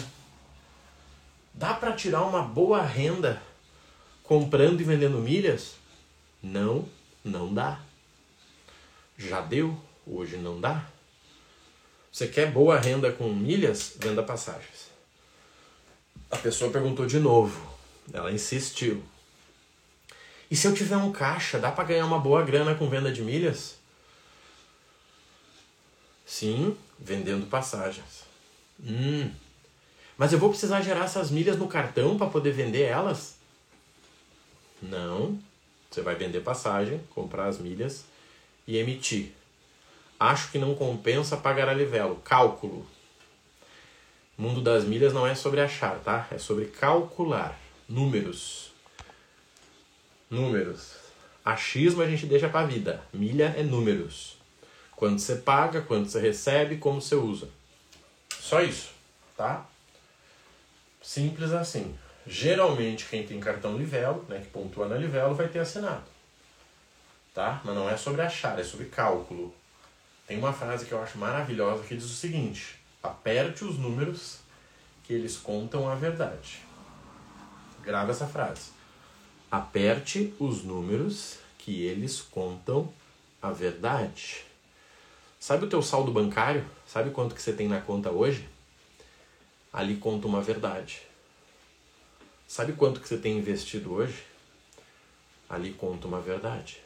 Dá 1.54 1.74
para 1.74 1.94
tirar 1.94 2.24
uma 2.24 2.42
boa 2.42 2.82
renda 2.82 3.42
comprando 4.24 4.80
e 4.80 4.84
vendendo 4.84 5.18
milhas? 5.20 5.76
Não, 6.42 6.88
não 7.24 7.54
dá. 7.54 7.80
Já 9.18 9.42
deu, 9.42 9.78
hoje 10.06 10.38
não 10.38 10.60
dá. 10.60 10.86
Você 12.12 12.28
quer 12.28 12.52
boa 12.52 12.80
renda 12.80 13.12
com 13.12 13.32
milhas? 13.34 13.96
Venda 14.00 14.24
passagens. 14.24 14.90
A 16.32 16.38
pessoa 16.38 16.72
perguntou 16.72 17.06
de 17.06 17.20
novo. 17.20 17.78
Ela 18.12 18.32
insistiu. 18.32 19.04
E 20.50 20.56
se 20.56 20.68
eu 20.68 20.74
tiver 20.74 20.98
um 20.98 21.12
caixa, 21.12 21.60
dá 21.60 21.72
para 21.72 21.84
ganhar 21.84 22.06
uma 22.06 22.20
boa 22.20 22.44
grana 22.44 22.74
com 22.74 22.90
venda 22.90 23.12
de 23.12 23.22
milhas? 23.22 23.76
Sim, 26.26 26.76
vendendo 26.98 27.48
passagens. 27.48 28.24
Hum. 28.84 29.32
Mas 30.18 30.34
eu 30.34 30.40
vou 30.40 30.50
precisar 30.50 30.82
gerar 30.82 31.06
essas 31.06 31.30
milhas 31.30 31.58
no 31.58 31.68
cartão 31.68 32.18
para 32.18 32.30
poder 32.30 32.52
vender 32.52 32.84
elas? 32.84 33.36
Não. 34.82 35.40
Você 35.90 36.02
vai 36.02 36.16
vender 36.16 36.42
passagem, 36.42 37.02
comprar 37.14 37.46
as 37.46 37.58
milhas 37.58 38.06
e 38.68 38.78
emitir. 38.78 39.32
Acho 40.20 40.52
que 40.52 40.60
não 40.60 40.76
compensa 40.76 41.38
pagar 41.38 41.70
a 41.70 41.74
livelo. 41.74 42.18
Cálculo. 42.18 42.86
mundo 44.38 44.62
das 44.62 44.84
milhas 44.84 45.14
não 45.14 45.26
é 45.26 45.34
sobre 45.34 45.62
achar, 45.62 46.00
tá? 46.00 46.28
É 46.32 46.38
sobre 46.38 46.66
calcular. 46.66 47.60
Números. 47.88 48.72
Números. 50.30 50.96
Achismo 51.44 52.02
a 52.02 52.08
gente 52.08 52.26
deixa 52.26 52.48
para 52.48 52.62
a 52.62 52.68
vida. 52.68 53.04
Milha 53.12 53.56
é 53.58 53.64
números. 53.64 54.38
Quanto 54.96 55.20
você 55.22 55.38
paga, 55.38 55.82
quanto 55.82 56.10
você 56.10 56.20
recebe, 56.20 56.78
como 56.78 57.02
você 57.02 57.16
usa. 57.16 57.50
Só 58.40 58.62
isso, 58.62 58.92
tá? 59.36 59.66
Simples 61.02 61.52
assim. 61.52 61.96
Geralmente 62.28 63.06
quem 63.06 63.26
tem 63.26 63.40
cartão 63.40 63.78
Livelo, 63.78 64.26
né, 64.28 64.40
que 64.40 64.48
pontua 64.48 64.88
na 64.88 64.98
Livelo, 64.98 65.34
vai 65.34 65.48
ter 65.48 65.60
assinado. 65.60 66.04
Tá? 67.34 67.62
Mas 67.64 67.76
não 67.76 67.90
é 67.90 67.98
sobre 67.98 68.22
achar, 68.22 68.60
é 68.60 68.64
sobre 68.64 68.88
cálculo. 68.88 69.54
Tem 70.28 70.38
uma 70.38 70.54
frase 70.54 70.86
que 70.86 70.92
eu 70.92 71.02
acho 71.02 71.18
maravilhosa 71.18 71.84
que 71.84 71.96
diz 71.96 72.06
o 72.06 72.10
seguinte: 72.10 72.76
aperte 73.02 73.64
os 73.64 73.78
números 73.78 74.40
que 75.04 75.14
eles 75.14 75.38
contam 75.38 75.90
a 75.90 75.96
verdade. 75.96 76.62
Grava 77.82 78.12
essa 78.12 78.28
frase. 78.28 78.72
Aperte 79.50 80.34
os 80.40 80.64
números 80.64 81.40
que 81.58 81.84
eles 81.84 82.22
contam 82.22 82.94
a 83.42 83.52
verdade. 83.52 84.44
Sabe 85.40 85.66
o 85.66 85.70
teu 85.70 85.82
saldo 85.82 86.12
bancário? 86.12 86.64
Sabe 86.86 87.10
quanto 87.10 87.34
que 87.34 87.42
você 87.42 87.54
tem 87.54 87.68
na 87.68 87.82
conta 87.82 88.12
hoje? 88.12 88.48
Ali 89.72 89.96
conta 89.96 90.28
uma 90.28 90.42
verdade. 90.42 91.02
Sabe 92.50 92.74
quanto 92.74 93.00
que 93.00 93.08
você 93.08 93.16
tem 93.16 93.38
investido 93.38 93.94
hoje? 93.94 94.24
Ali 95.48 95.72
conta 95.72 96.08
uma 96.08 96.20
verdade. 96.20 96.82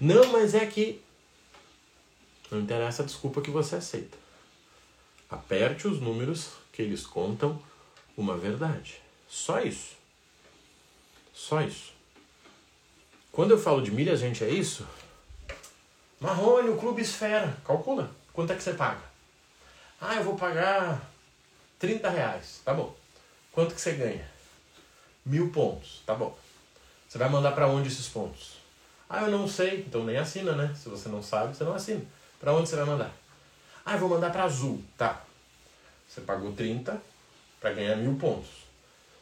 Não, 0.00 0.32
mas 0.32 0.52
é 0.52 0.66
que 0.66 1.00
não 2.50 2.58
interessa 2.58 3.04
a 3.04 3.06
desculpa 3.06 3.40
que 3.40 3.52
você 3.52 3.76
aceita. 3.76 4.18
Aperte 5.30 5.86
os 5.86 6.00
números 6.00 6.54
que 6.72 6.82
eles 6.82 7.06
contam 7.06 7.62
uma 8.16 8.36
verdade. 8.36 9.00
Só 9.28 9.60
isso. 9.60 9.94
Só 11.32 11.62
isso. 11.62 11.92
Quando 13.30 13.52
eu 13.52 13.58
falo 13.60 13.82
de 13.82 13.92
milha, 13.92 14.16
gente, 14.16 14.42
é 14.42 14.50
isso? 14.50 14.84
Marrone, 16.18 16.68
o 16.68 16.76
Clube 16.76 17.00
Esfera. 17.00 17.56
Calcula. 17.64 18.10
Quanto 18.32 18.52
é 18.52 18.56
que 18.56 18.62
você 18.64 18.74
paga? 18.74 19.04
Ah, 20.00 20.16
eu 20.16 20.24
vou 20.24 20.34
pagar 20.34 21.08
30 21.78 22.10
reais. 22.10 22.60
Tá 22.64 22.74
bom. 22.74 22.92
Quanto 23.52 23.72
que 23.72 23.80
você 23.80 23.92
ganha? 23.92 24.39
Mil 25.30 25.50
pontos. 25.50 26.02
Tá 26.04 26.12
bom. 26.12 26.36
Você 27.08 27.16
vai 27.16 27.28
mandar 27.28 27.52
para 27.52 27.68
onde 27.68 27.86
esses 27.86 28.08
pontos? 28.08 28.56
Ah, 29.08 29.22
eu 29.22 29.30
não 29.30 29.46
sei. 29.46 29.84
Então 29.86 30.04
nem 30.04 30.16
assina, 30.16 30.56
né? 30.56 30.74
Se 30.74 30.88
você 30.88 31.08
não 31.08 31.22
sabe, 31.22 31.56
você 31.56 31.62
não 31.62 31.72
assina. 31.72 32.02
Para 32.40 32.52
onde 32.52 32.68
você 32.68 32.74
vai 32.74 32.84
mandar? 32.84 33.14
Ah, 33.86 33.94
eu 33.94 34.00
vou 34.00 34.08
mandar 34.08 34.30
para 34.30 34.42
Azul. 34.42 34.82
Tá. 34.98 35.22
Você 36.08 36.20
pagou 36.22 36.52
30 36.52 37.00
para 37.60 37.72
ganhar 37.72 37.94
mil 37.94 38.16
pontos. 38.16 38.50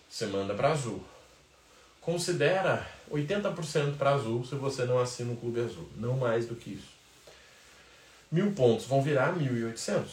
Você 0.08 0.24
manda 0.24 0.54
para 0.54 0.72
Azul. 0.72 1.04
Considera 2.00 2.90
80% 3.10 3.98
para 3.98 4.14
Azul 4.14 4.42
se 4.46 4.54
você 4.54 4.86
não 4.86 4.98
assina 4.98 5.34
o 5.34 5.36
Clube 5.36 5.60
Azul. 5.60 5.90
Não 5.94 6.16
mais 6.16 6.46
do 6.46 6.56
que 6.56 6.70
isso. 6.70 6.88
Mil 8.32 8.52
pontos 8.52 8.86
vão 8.86 9.02
virar 9.02 9.36
1.800 9.36 10.04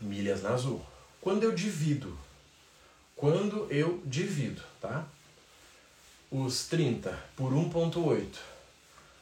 milhas 0.00 0.42
na 0.42 0.54
Azul. 0.54 0.80
Quando 1.20 1.42
eu 1.42 1.52
divido, 1.52 2.18
quando 3.20 3.70
eu 3.70 4.02
divido, 4.06 4.62
tá? 4.80 5.04
Os 6.30 6.66
30 6.68 7.16
por 7.36 7.52
1.8 7.52 8.50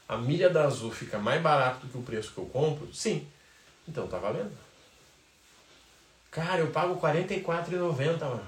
a 0.09 0.17
milha 0.17 0.49
da 0.49 0.65
Azul 0.65 0.91
fica 0.91 1.19
mais 1.19 1.43
barato 1.43 1.87
do 1.87 1.93
que 1.93 1.99
o 1.99 2.03
preço 2.03 2.33
que 2.33 2.39
eu 2.39 2.47
compro? 2.47 2.89
Sim. 2.95 3.29
Então 3.87 4.07
tá 4.09 4.17
valendo. 4.17 4.57
Cara, 6.31 6.61
eu 6.61 6.71
pago 6.71 6.95
R$ 6.95 7.25
44,90, 7.25 8.21
mano. 8.21 8.47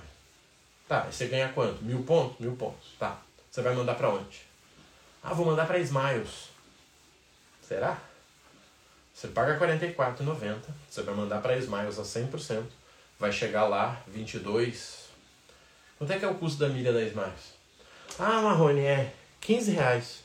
Tá, 0.89 1.07
e 1.09 1.13
você 1.13 1.27
ganha 1.27 1.53
quanto? 1.53 1.85
Mil 1.85 2.03
pontos? 2.03 2.39
Mil 2.41 2.57
pontos. 2.57 2.95
Tá. 2.99 3.21
Você 3.51 3.61
vai 3.61 3.75
mandar 3.75 3.95
para 3.95 4.09
onde? 4.09 4.41
Ah, 5.23 5.35
vou 5.35 5.45
mandar 5.45 5.67
para 5.67 5.79
Smiles. 5.79 6.49
Será? 7.63 7.99
Você 9.13 9.29
paga 9.29 9.59
R$ 9.59 9.79
44,90. 9.79 10.57
Você 10.89 11.03
vai 11.03 11.15
mandar 11.15 11.43
para 11.43 11.59
Smiles 11.59 11.99
a 11.99 12.03
100%. 12.03 12.65
Vai 13.19 13.31
chegar 13.33 13.69
lá 13.69 14.03
22. 14.09 15.00
Quanto 16.01 16.15
é 16.15 16.19
que 16.19 16.25
é 16.25 16.29
o 16.29 16.35
custo 16.35 16.59
da 16.59 16.69
milha 16.71 16.95
da 16.95 17.03
Smiles? 17.03 17.53
Ah, 18.19 18.41
Marrone, 18.41 18.81
é 18.81 19.13
15 19.39 19.73
reais. 19.73 20.21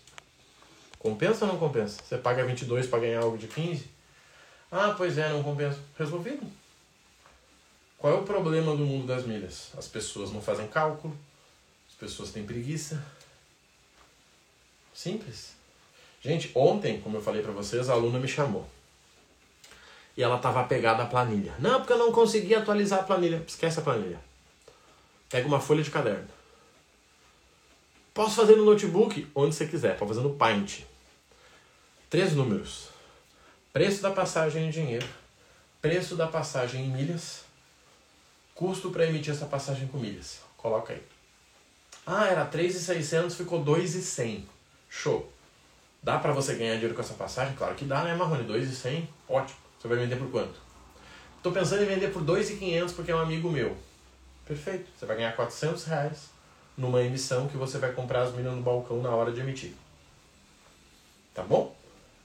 Compensa 0.98 1.44
ou 1.44 1.52
não 1.52 1.60
compensa? 1.60 2.02
Você 2.02 2.18
paga 2.18 2.46
22 2.46 2.88
para 2.88 3.00
ganhar 3.00 3.22
algo 3.22 3.38
de 3.38 3.48
15? 3.48 3.86
Ah, 4.72 4.96
pois 4.96 5.18
é, 5.18 5.28
não 5.28 5.44
compensa. 5.44 5.78
Resolvido. 6.00 6.50
Qual 7.98 8.14
é 8.14 8.16
o 8.16 8.24
problema 8.24 8.74
do 8.74 8.86
mundo 8.86 9.06
das 9.06 9.26
milhas? 9.26 9.72
As 9.78 9.86
pessoas 9.86 10.32
não 10.32 10.42
fazem 10.42 10.66
cálculo, 10.70 11.14
as 11.90 11.96
pessoas 11.96 12.32
têm 12.32 12.46
preguiça. 12.46 13.04
Simples. 14.94 15.56
Gente, 16.22 16.52
ontem, 16.56 17.02
como 17.02 17.18
eu 17.18 17.22
falei 17.22 17.42
para 17.42 17.52
vocês, 17.52 17.90
a 17.90 17.94
aluna 17.94 18.18
me 18.18 18.30
chamou. 18.30 18.66
E 20.16 20.24
ela 20.24 20.38
estava 20.38 20.62
apegada 20.62 21.04
à 21.04 21.06
planilha. 21.06 21.54
Não, 21.60 21.80
porque 21.80 21.92
eu 21.92 21.98
não 21.98 22.14
consegui 22.14 22.56
atualizar 22.56 23.02
a 23.02 23.04
planilha. 23.04 23.44
Esquece 23.46 23.80
a 23.80 23.82
planilha. 23.82 24.24
Pega 25.30 25.48
uma 25.48 25.60
folha 25.60 25.84
de 25.84 25.92
caderno. 25.92 26.28
Posso 28.14 28.36
fazer 28.36 28.56
no 28.56 28.66
notebook? 28.66 29.28
Onde 29.36 29.56
você 29.56 29.68
quiser. 29.68 29.98
Pode 29.98 30.10
fazer 30.10 30.22
no 30.22 30.36
Paint. 30.36 30.84
Três 32.10 32.34
números: 32.34 32.90
preço 33.74 34.02
da 34.02 34.12
passagem 34.12 34.68
em 34.68 34.70
dinheiro, 34.70 35.08
preço 35.82 36.16
da 36.16 36.28
passagem 36.28 36.86
em 36.86 36.90
milhas, 36.90 37.44
custo 38.54 38.90
para 38.92 39.06
emitir 39.06 39.34
essa 39.34 39.46
passagem 39.46 39.88
com 39.88 39.98
milhas. 39.98 40.40
Coloca 40.56 40.94
aí. 40.94 41.04
Ah, 42.08 42.28
era 42.28 42.46
3,600, 42.46 43.36
ficou 43.36 43.64
2,100. 43.64 44.48
Show. 44.90 45.30
Dá 46.02 46.20
para 46.20 46.32
você 46.32 46.54
ganhar 46.54 46.76
dinheiro 46.76 46.94
com 46.94 47.02
essa 47.02 47.16
passagem? 47.16 47.56
Claro 47.56 47.76
que 47.76 47.84
dá, 47.84 48.04
né, 48.04 48.16
Marrone? 48.16 48.44
2,100, 48.44 49.10
ótimo. 49.28 49.58
Você 49.78 49.88
vai 49.88 49.98
vender 49.98 50.16
por 50.16 50.30
quanto? 50.30 50.54
Estou 51.36 51.52
pensando 51.52 51.84
em 51.84 51.88
vender 51.88 52.14
por 52.14 52.24
2,500 52.24 52.94
porque 52.94 53.12
é 53.12 53.16
um 53.16 53.20
amigo 53.20 53.52
meu. 53.52 53.76
Perfeito. 54.46 54.90
Você 54.98 55.06
vai 55.06 55.18
ganhar 55.18 55.36
400 55.36 55.84
reais 55.86 56.30
numa 56.78 57.02
emissão 57.02 57.48
que 57.48 57.58
você 57.58 57.78
vai 57.78 57.92
comprar 57.94 58.24
as 58.24 58.34
milhas 58.34 58.54
no 58.54 58.62
balcão 58.62 59.02
na 59.02 59.10
hora 59.10 59.32
de 59.32 59.40
emitir. 59.40 59.74
Tá 61.34 61.44
bom? 61.44 61.76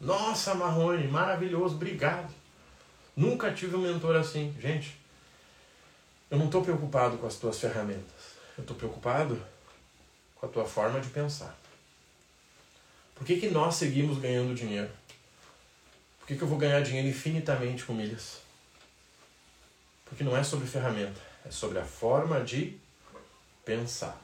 Nossa, 0.00 0.54
Marrone, 0.54 1.06
maravilhoso, 1.09 1.74
obrigado. 1.74 2.33
Nunca 3.16 3.52
tive 3.52 3.76
um 3.76 3.80
mentor 3.80 4.16
assim. 4.16 4.54
Gente, 4.61 4.96
eu 6.30 6.38
não 6.38 6.46
estou 6.46 6.62
preocupado 6.62 7.18
com 7.18 7.26
as 7.26 7.37
tuas 7.37 7.59
ferramentas. 7.59 8.37
Eu 8.56 8.62
estou 8.62 8.76
preocupado 8.76 9.40
com 10.37 10.46
a 10.46 10.48
tua 10.48 10.64
forma 10.64 11.00
de 11.00 11.09
pensar. 11.09 11.56
Por 13.14 13.26
que, 13.26 13.37
que 13.37 13.50
nós 13.50 13.74
seguimos 13.74 14.18
ganhando 14.18 14.54
dinheiro? 14.54 14.90
Por 16.18 16.26
que, 16.26 16.37
que 16.37 16.42
eu 16.42 16.48
vou 16.48 16.56
ganhar 16.56 16.80
dinheiro 16.80 17.09
infinitamente 17.09 17.85
com 17.85 17.92
milhas? 17.92 18.40
Porque 20.06 20.24
não 20.24 20.37
é 20.37 20.42
sobre 20.42 20.66
ferramenta, 20.66 21.20
é 21.44 21.50
sobre 21.50 21.79
a 21.79 21.85
forma 21.85 22.40
de 22.40 22.79
pensar. 23.64 24.16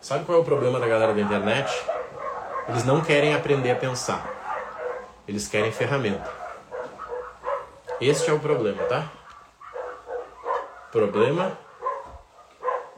Sabe 0.00 0.24
qual 0.24 0.38
é 0.38 0.40
o 0.40 0.44
problema 0.44 0.78
da 0.78 0.86
galera 0.86 1.12
da 1.12 1.20
internet? 1.20 1.70
Eles 2.68 2.84
não 2.84 3.02
querem 3.02 3.34
aprender 3.34 3.70
a 3.70 3.76
pensar. 3.76 4.26
Eles 5.26 5.48
querem 5.48 5.72
ferramenta. 5.72 6.30
Este 8.00 8.30
é 8.30 8.32
o 8.32 8.38
problema, 8.38 8.84
tá? 8.84 9.10
Problema 10.92 11.58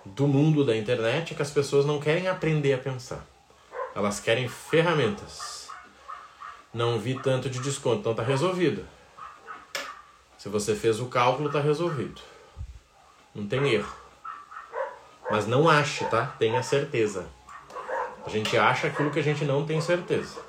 do 0.05 0.29
mundo 0.29 0.65
da 0.65 0.77
internet 0.77 1.33
é 1.33 1.37
que 1.37 1.43
as 1.43 1.51
pessoas 1.51 1.87
não 1.87 1.99
querem 1.99 2.29
aprender 2.29 2.75
a 2.75 2.79
pensar. 2.79 3.25
Elas 3.95 4.21
querem 4.21 4.49
ferramentas. 4.49 5.69
Não 6.73 6.99
vi 6.99 7.19
tanto 7.19 7.51
de 7.51 7.59
desconto, 7.61 8.01
então 8.01 8.15
tá 8.15 8.23
resolvido. 8.23 8.87
Se 10.39 10.49
você 10.49 10.75
fez 10.75 11.01
o 11.01 11.07
cálculo, 11.07 11.51
tá 11.51 11.61
resolvido. 11.61 12.21
Não 13.35 13.47
tem 13.47 13.73
erro. 13.73 13.95
Mas 15.31 15.47
não 15.47 15.69
ache, 15.69 16.05
tá? 16.07 16.35
Tenha 16.39 16.63
certeza. 16.63 17.27
A 18.25 18.29
gente 18.29 18.57
acha 18.57 18.89
aquilo 18.89 19.11
que 19.11 19.21
a 19.21 19.23
gente 19.23 19.45
não 19.45 19.65
tem 19.65 19.81
certeza. 19.81 20.41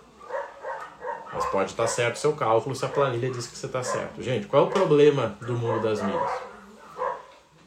Mas 1.31 1.45
pode 1.45 1.71
estar 1.71 1.87
certo 1.87 2.15
o 2.15 2.19
seu 2.19 2.33
cálculo 2.33 2.75
se 2.75 2.83
a 2.83 2.89
planilha 2.89 3.29
diz 3.29 3.47
que 3.47 3.55
você 3.55 3.67
está 3.67 3.83
certo. 3.83 4.21
Gente, 4.21 4.47
qual 4.47 4.63
é 4.63 4.67
o 4.67 4.69
problema 4.69 5.37
do 5.41 5.53
mundo 5.53 5.81
das 5.81 6.01
milhas? 6.01 6.31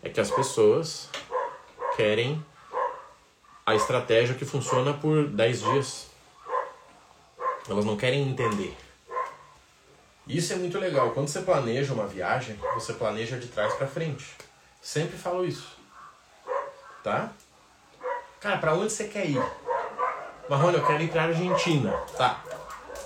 É 0.02 0.10
que 0.10 0.20
as 0.20 0.30
pessoas 0.30 1.08
querem 1.96 2.44
a 3.64 3.74
estratégia 3.74 4.34
que 4.34 4.44
funciona 4.44 4.92
por 4.92 5.26
10 5.28 5.60
dias. 5.60 6.06
Elas 7.68 7.84
não 7.84 7.96
querem 7.96 8.28
entender. 8.28 8.76
Isso 10.26 10.52
é 10.52 10.56
muito 10.56 10.78
legal. 10.78 11.12
Quando 11.12 11.28
você 11.28 11.40
planeja 11.40 11.94
uma 11.94 12.06
viagem, 12.06 12.58
você 12.74 12.92
planeja 12.92 13.38
de 13.38 13.46
trás 13.46 13.72
para 13.74 13.86
frente. 13.86 14.36
Sempre 14.84 15.16
falo 15.16 15.46
isso. 15.46 15.78
Tá? 17.02 17.30
Cara, 18.38 18.58
para 18.58 18.74
onde 18.74 18.92
você 18.92 19.08
quer 19.08 19.24
ir? 19.24 19.42
Marrone, 20.46 20.76
eu 20.76 20.86
quero 20.86 21.02
ir 21.02 21.10
para 21.10 21.22
Argentina. 21.22 21.90
Tá. 22.18 22.44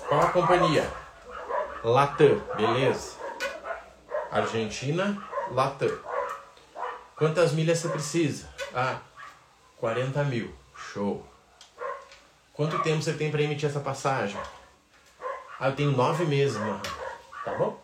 Qual 0.09 0.19
a 0.19 0.29
companhia? 0.29 0.91
Latam, 1.81 2.37
beleza. 2.57 3.13
Argentina, 4.29 5.25
Latam. 5.51 5.97
Quantas 7.15 7.53
milhas 7.53 7.79
você 7.79 7.87
precisa? 7.87 8.49
Ah, 8.75 8.99
40 9.77 10.21
mil. 10.25 10.53
Show. 10.75 11.25
Quanto 12.51 12.83
tempo 12.83 13.01
você 13.01 13.13
tem 13.13 13.31
para 13.31 13.41
emitir 13.41 13.69
essa 13.69 13.79
passagem? 13.79 14.37
Ah, 15.57 15.69
eu 15.69 15.75
tenho 15.77 15.91
nove 15.91 16.25
meses, 16.25 16.57
mano. 16.57 16.81
Tá 17.45 17.53
bom? 17.53 17.81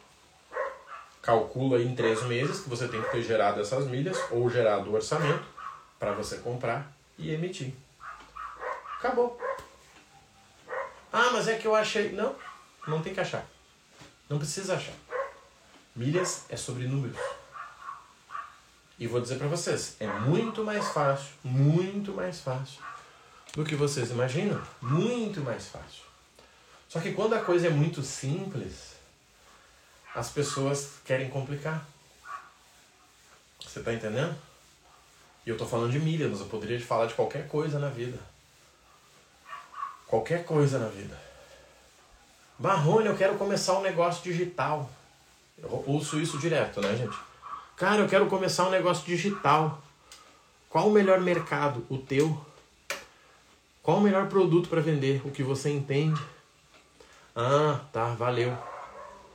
Calcula 1.25 1.81
em 1.81 1.95
três 1.95 2.21
meses 2.23 2.61
que 2.61 2.69
você 2.69 2.87
tem 2.87 3.01
que 3.01 3.09
ter 3.09 3.23
gerado 3.23 3.59
essas 3.59 3.87
milhas 3.87 4.15
ou 4.29 4.47
gerado 4.47 4.91
o 4.91 4.93
orçamento 4.93 5.43
para 5.97 6.11
você 6.13 6.37
comprar 6.37 6.95
e 7.17 7.31
emitir. 7.31 7.73
Acabou. 8.99 9.39
Ah, 11.11 11.31
mas 11.33 11.47
é 11.47 11.57
que 11.57 11.65
eu 11.65 11.73
achei. 11.73 12.11
Não, 12.11 12.35
não 12.87 13.01
tem 13.01 13.11
que 13.11 13.19
achar. 13.19 13.43
Não 14.29 14.37
precisa 14.37 14.75
achar. 14.75 14.93
Milhas 15.95 16.45
é 16.47 16.55
sobre 16.55 16.87
números. 16.87 17.17
E 18.99 19.07
vou 19.07 19.19
dizer 19.19 19.37
para 19.37 19.47
vocês, 19.47 19.95
é 19.99 20.07
muito 20.07 20.63
mais 20.63 20.87
fácil, 20.89 21.33
muito 21.43 22.13
mais 22.13 22.39
fácil 22.39 22.81
do 23.53 23.63
que 23.63 23.75
vocês 23.75 24.11
imaginam. 24.11 24.61
Muito 24.81 25.41
mais 25.41 25.67
fácil. 25.67 26.03
Só 26.87 26.99
que 26.99 27.13
quando 27.13 27.33
a 27.33 27.41
coisa 27.41 27.67
é 27.67 27.69
muito 27.69 28.01
simples, 28.03 28.94
as 30.15 30.29
pessoas 30.29 30.93
querem 31.03 31.29
complicar. 31.29 31.85
Você 33.59 33.79
está 33.79 33.93
entendendo? 33.93 34.35
E 35.45 35.49
eu 35.49 35.55
estou 35.55 35.67
falando 35.67 35.91
de 35.91 35.99
milhas, 35.99 36.31
mas 36.31 36.39
eu 36.39 36.45
poderia 36.47 36.79
falar 36.79 37.05
de 37.07 37.13
qualquer 37.13 37.47
coisa 37.47 37.77
na 37.77 37.89
vida. 37.89 38.17
Qualquer 40.07 40.45
coisa 40.45 40.79
na 40.79 40.87
vida. 40.87 41.19
Marrone, 42.57 43.07
eu 43.07 43.17
quero 43.17 43.35
começar 43.37 43.77
um 43.77 43.81
negócio 43.81 44.23
digital. 44.23 44.89
Eu 45.57 45.83
ouço 45.85 46.19
isso 46.19 46.37
direto, 46.37 46.79
né, 46.79 46.95
gente? 46.95 47.17
Cara, 47.75 48.01
eu 48.01 48.07
quero 48.07 48.27
começar 48.27 48.65
um 48.65 48.71
negócio 48.71 49.05
digital. 49.05 49.83
Qual 50.69 50.87
o 50.87 50.91
melhor 50.91 51.19
mercado? 51.19 51.85
O 51.89 51.97
teu? 51.97 52.39
Qual 53.83 53.97
o 53.97 54.01
melhor 54.01 54.27
produto 54.29 54.69
para 54.69 54.81
vender? 54.81 55.21
O 55.25 55.31
que 55.31 55.43
você 55.43 55.69
entende? 55.69 56.21
Ah, 57.35 57.81
tá, 57.91 58.13
valeu. 58.13 58.57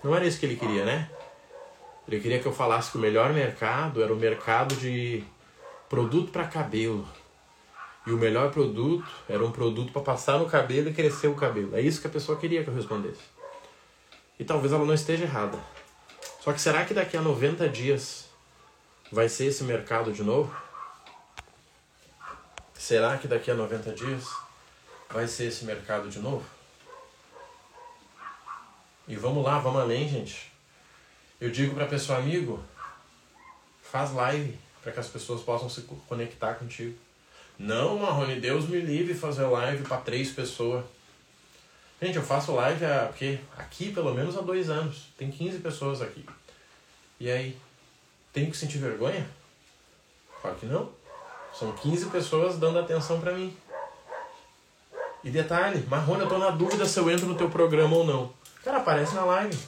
Não 0.03 0.15
era 0.15 0.27
isso 0.27 0.39
que 0.41 0.47
ele 0.47 0.57
queria, 0.57 0.85
né? 0.85 1.11
Ele 2.09 2.21
queria 2.21 2.41
que 2.41 2.47
eu 2.47 2.53
falasse 2.53 2.91
que 2.91 2.99
o 2.99 3.01
melhor 3.01 3.33
mercado 3.33 4.03
era 4.03 4.13
o 4.13 4.17
mercado 4.17 4.75
de 4.77 5.23
produto 5.89 6.33
para 6.33 6.45
cabelo. 6.47 7.07
E 8.07 8.13
o 8.13 8.17
melhor 8.17 8.51
produto 8.51 9.07
era 9.29 9.45
um 9.45 9.53
produto 9.53 9.93
para 9.93 10.03
passar 10.03 10.39
no 10.39 10.47
cabelo 10.47 10.89
e 10.89 10.95
crescer 10.95 11.29
o 11.29 11.35
cabelo. 11.35 11.77
É 11.77 11.81
isso 11.81 12.01
que 12.01 12.07
a 12.07 12.11
pessoa 12.11 12.39
queria 12.39 12.65
que 12.65 12.71
eu 12.71 12.75
respondesse. 12.75 13.21
E 14.39 14.45
talvez 14.45 14.73
ela 14.73 14.85
não 14.85 14.95
esteja 14.95 15.25
errada. 15.25 15.59
Só 16.41 16.53
que 16.53 16.61
será 16.61 16.85
que 16.85 16.95
daqui 16.95 17.17
a 17.17 17.21
90 17.21 17.69
dias 17.69 18.29
vai 19.13 19.29
ser 19.29 19.47
esse 19.47 19.63
mercado 19.63 20.13
de 20.13 20.23
novo? 20.23 20.51
Será 22.73 23.19
que 23.19 23.29
daqui 23.29 23.51
a 23.51 23.55
90 23.55 23.93
dias 23.93 24.25
vai 25.11 25.29
ser 25.29 25.45
esse 25.45 25.65
mercado 25.67 26.09
de 26.09 26.19
novo? 26.19 26.45
E 29.11 29.17
vamos 29.17 29.45
lá, 29.45 29.59
vamos 29.59 29.81
além, 29.81 30.09
gente. 30.09 30.53
Eu 31.41 31.51
digo 31.51 31.75
para 31.75 31.85
a 31.85 31.89
pessoa 31.89 32.21
amigo, 32.21 32.63
faz 33.83 34.13
live 34.13 34.57
para 34.81 34.93
que 34.93 35.01
as 35.01 35.09
pessoas 35.09 35.43
possam 35.43 35.69
se 35.69 35.81
conectar 36.07 36.55
contigo. 36.55 36.97
Não, 37.59 37.99
Marrone, 37.99 38.39
Deus 38.39 38.69
me 38.69 38.79
livre 38.79 39.13
fazer 39.13 39.47
live 39.47 39.83
para 39.83 39.97
três 39.97 40.31
pessoas. 40.31 40.85
Gente, 42.01 42.19
eu 42.19 42.23
faço 42.23 42.53
live 42.53 42.85
há, 42.85 43.13
quê? 43.13 43.41
aqui 43.59 43.91
pelo 43.93 44.15
menos 44.15 44.39
há 44.39 44.43
dois 44.43 44.71
anos. 44.71 45.09
Tem 45.19 45.29
15 45.29 45.59
pessoas 45.59 46.01
aqui. 46.01 46.25
E 47.19 47.29
aí? 47.29 47.59
Tenho 48.33 48.49
que 48.49 48.57
sentir 48.57 48.79
vergonha? 48.79 49.29
Claro 50.41 50.57
que 50.57 50.67
não. 50.67 50.89
São 51.53 51.73
15 51.73 52.11
pessoas 52.11 52.59
dando 52.59 52.79
atenção 52.79 53.21
para 53.21 53.33
mim. 53.33 53.57
E 55.25 55.31
detalhe, 55.31 55.85
Marrone, 55.89 56.21
eu 56.21 56.29
tô 56.29 56.39
na 56.39 56.51
dúvida 56.51 56.87
se 56.87 56.97
eu 57.01 57.11
entro 57.11 57.27
no 57.27 57.35
teu 57.35 57.51
programa 57.51 57.97
ou 57.97 58.07
não. 58.07 58.40
Cara, 58.65 58.79
aparece 58.79 59.15
na 59.15 59.25
live. 59.25 59.59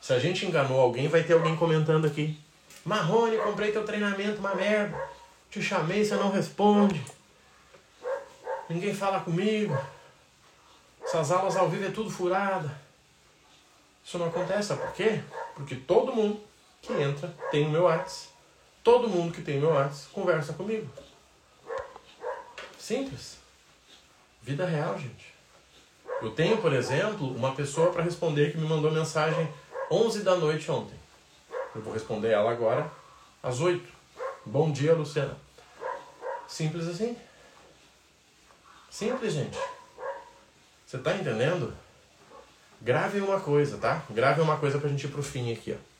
Se 0.00 0.12
a 0.12 0.18
gente 0.18 0.44
enganou 0.44 0.80
alguém, 0.80 1.08
vai 1.08 1.22
ter 1.22 1.32
alguém 1.32 1.56
comentando 1.56 2.06
aqui. 2.06 2.38
Marrone, 2.84 3.38
comprei 3.38 3.72
teu 3.72 3.84
treinamento, 3.84 4.40
uma 4.40 4.54
merda. 4.54 5.00
Te 5.50 5.62
chamei, 5.62 6.04
você 6.04 6.16
não 6.16 6.30
responde. 6.30 7.02
Ninguém 8.68 8.94
fala 8.94 9.20
comigo. 9.20 9.76
Essas 11.04 11.30
aulas 11.30 11.56
ao 11.56 11.68
vivo 11.68 11.86
é 11.86 11.90
tudo 11.90 12.10
furada. 12.10 12.70
Isso 14.04 14.18
não 14.18 14.26
acontece, 14.26 14.68
sabe 14.68 14.82
por 14.82 14.92
quê? 14.92 15.22
Porque 15.54 15.76
todo 15.76 16.14
mundo 16.14 16.40
que 16.80 16.92
entra 16.92 17.28
tem 17.50 17.66
o 17.66 17.70
meu 17.70 17.84
WhatsApp. 17.84 18.32
Todo 18.82 19.08
mundo 19.08 19.32
que 19.32 19.42
tem 19.42 19.58
o 19.58 19.60
meu 19.60 19.70
WhatsApp 19.70 20.12
conversa 20.12 20.52
comigo. 20.52 20.90
Simples. 22.78 23.38
Vida 24.42 24.66
real, 24.66 24.98
gente. 24.98 25.31
Eu 26.22 26.30
tenho, 26.30 26.56
por 26.58 26.72
exemplo, 26.72 27.34
uma 27.34 27.52
pessoa 27.52 27.90
para 27.90 28.04
responder 28.04 28.52
que 28.52 28.56
me 28.56 28.64
mandou 28.64 28.92
mensagem 28.92 29.52
11 29.90 30.22
da 30.22 30.36
noite 30.36 30.70
ontem. 30.70 30.94
Eu 31.74 31.82
vou 31.82 31.92
responder 31.92 32.30
ela 32.30 32.52
agora 32.52 32.88
às 33.42 33.58
8. 33.58 33.82
Bom 34.46 34.70
dia, 34.70 34.94
Luciana. 34.94 35.36
Simples 36.46 36.86
assim. 36.86 37.16
Simples, 38.88 39.32
gente. 39.32 39.58
Você 40.86 40.98
tá 40.98 41.12
entendendo? 41.16 41.74
Grave 42.80 43.20
uma 43.20 43.40
coisa, 43.40 43.76
tá? 43.78 44.04
Grave 44.08 44.40
uma 44.40 44.56
coisa 44.56 44.78
pra 44.78 44.88
gente 44.88 45.06
ir 45.06 45.10
pro 45.10 45.24
fim 45.24 45.52
aqui, 45.52 45.76
ó. 45.76 45.92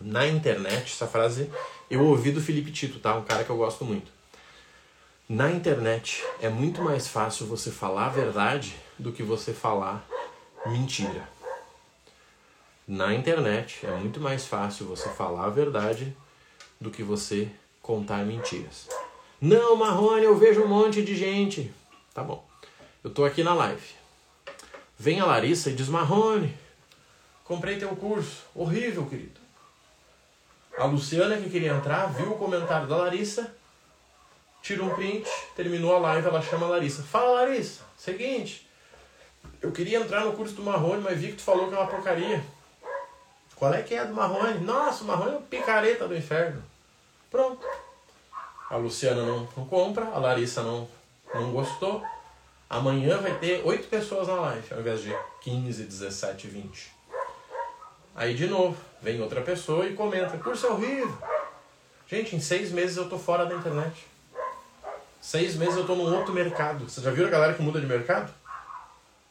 Na 0.00 0.26
internet, 0.26 0.92
essa 0.92 1.06
frase 1.06 1.48
eu 1.88 2.04
ouvi 2.04 2.32
do 2.32 2.40
Felipe 2.40 2.72
Tito, 2.72 2.98
tá? 2.98 3.14
Um 3.14 3.22
cara 3.22 3.44
que 3.44 3.50
eu 3.50 3.56
gosto 3.56 3.84
muito. 3.84 4.10
Na 5.28 5.48
internet 5.48 6.24
é 6.40 6.48
muito 6.48 6.82
mais 6.82 7.06
fácil 7.06 7.46
você 7.46 7.70
falar 7.70 8.06
a 8.06 8.10
verdade 8.10 8.74
do 8.98 9.12
que 9.12 9.22
você 9.22 9.52
falar 9.52 10.04
mentira. 10.66 11.28
Na 12.86 13.14
internet 13.14 13.86
é 13.86 13.90
muito 13.92 14.20
mais 14.20 14.46
fácil 14.46 14.86
você 14.86 15.08
falar 15.08 15.46
a 15.46 15.50
verdade 15.50 16.14
do 16.80 16.90
que 16.90 17.02
você 17.02 17.50
contar 17.80 18.24
mentiras. 18.24 18.88
Não, 19.40 19.76
Marrone, 19.76 20.24
eu 20.24 20.36
vejo 20.36 20.62
um 20.62 20.68
monte 20.68 21.02
de 21.02 21.16
gente. 21.16 21.72
Tá 22.12 22.22
bom. 22.22 22.46
Eu 23.02 23.10
tô 23.10 23.24
aqui 23.24 23.42
na 23.42 23.54
live. 23.54 23.86
Vem 24.98 25.20
a 25.20 25.26
Larissa 25.26 25.70
e 25.70 25.74
diz: 25.74 25.88
Marrone, 25.88 26.56
comprei 27.42 27.78
teu 27.78 27.94
curso. 27.96 28.44
Horrível, 28.54 29.06
querido. 29.06 29.40
A 30.76 30.86
Luciana 30.86 31.36
que 31.36 31.50
queria 31.50 31.72
entrar, 31.72 32.06
viu 32.06 32.32
o 32.32 32.38
comentário 32.38 32.88
da 32.88 32.96
Larissa, 32.96 33.54
tira 34.60 34.82
um 34.82 34.90
print, 34.90 35.28
terminou 35.54 35.94
a 35.94 35.98
live, 35.98 36.26
ela 36.26 36.42
chama 36.42 36.66
a 36.66 36.70
Larissa. 36.70 37.02
Fala, 37.02 37.42
Larissa, 37.42 37.82
seguinte, 37.96 38.66
eu 39.62 39.72
queria 39.72 39.98
entrar 39.98 40.24
no 40.24 40.32
curso 40.32 40.54
do 40.54 40.62
Marrone, 40.62 41.02
mas 41.02 41.18
vi 41.18 41.28
que 41.28 41.36
tu 41.36 41.42
falou 41.42 41.68
que 41.68 41.74
é 41.74 41.78
uma 41.78 41.86
porcaria. 41.86 42.44
Qual 43.56 43.72
é 43.72 43.82
que 43.82 43.94
é 43.94 44.04
do 44.04 44.14
Marrone? 44.14 44.60
Nossa, 44.60 45.04
o 45.04 45.06
Marrone 45.06 45.30
é 45.30 45.36
uma 45.38 45.42
picareta 45.42 46.06
do 46.06 46.16
inferno. 46.16 46.62
Pronto. 47.30 47.66
A 48.68 48.76
Luciana 48.76 49.22
não, 49.22 49.48
não 49.56 49.66
compra, 49.66 50.06
a 50.06 50.18
Larissa 50.18 50.62
não, 50.62 50.88
não 51.34 51.52
gostou. 51.52 52.02
Amanhã 52.68 53.18
vai 53.18 53.38
ter 53.38 53.62
oito 53.64 53.88
pessoas 53.88 54.28
na 54.28 54.34
live, 54.34 54.72
ao 54.72 54.80
invés 54.80 55.02
de 55.02 55.16
15, 55.42 55.84
17, 55.84 56.46
20. 56.48 56.92
Aí 58.14 58.34
de 58.34 58.46
novo, 58.46 58.76
vem 59.00 59.20
outra 59.20 59.40
pessoa 59.42 59.86
e 59.86 59.94
comenta, 59.94 60.36
curso 60.38 60.66
é 60.66 60.70
horrível. 60.70 61.16
Gente, 62.06 62.36
em 62.36 62.40
seis 62.40 62.70
meses 62.70 62.96
eu 62.96 63.08
tô 63.08 63.18
fora 63.18 63.46
da 63.46 63.54
internet. 63.54 64.06
Seis 65.20 65.56
meses 65.56 65.76
eu 65.76 65.86
tô 65.86 65.94
num 65.94 66.14
outro 66.14 66.34
mercado. 66.34 66.88
Você 66.88 67.00
já 67.00 67.10
viu 67.10 67.26
a 67.26 67.30
galera 67.30 67.54
que 67.54 67.62
muda 67.62 67.80
de 67.80 67.86
mercado? 67.86 68.32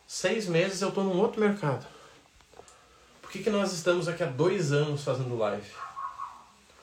Seis 0.08 0.48
meses 0.48 0.82
eu 0.82 0.92
tô 0.92 1.04
num 1.04 1.18
outro 1.18 1.42
mercado. 1.42 1.86
Por 3.22 3.32
que, 3.32 3.44
que 3.44 3.50
nós 3.50 3.74
estamos 3.74 4.08
aqui 4.08 4.24
há 4.24 4.28
dois 4.28 4.72
anos 4.72 5.04
fazendo 5.04 5.38
live? 5.38 5.70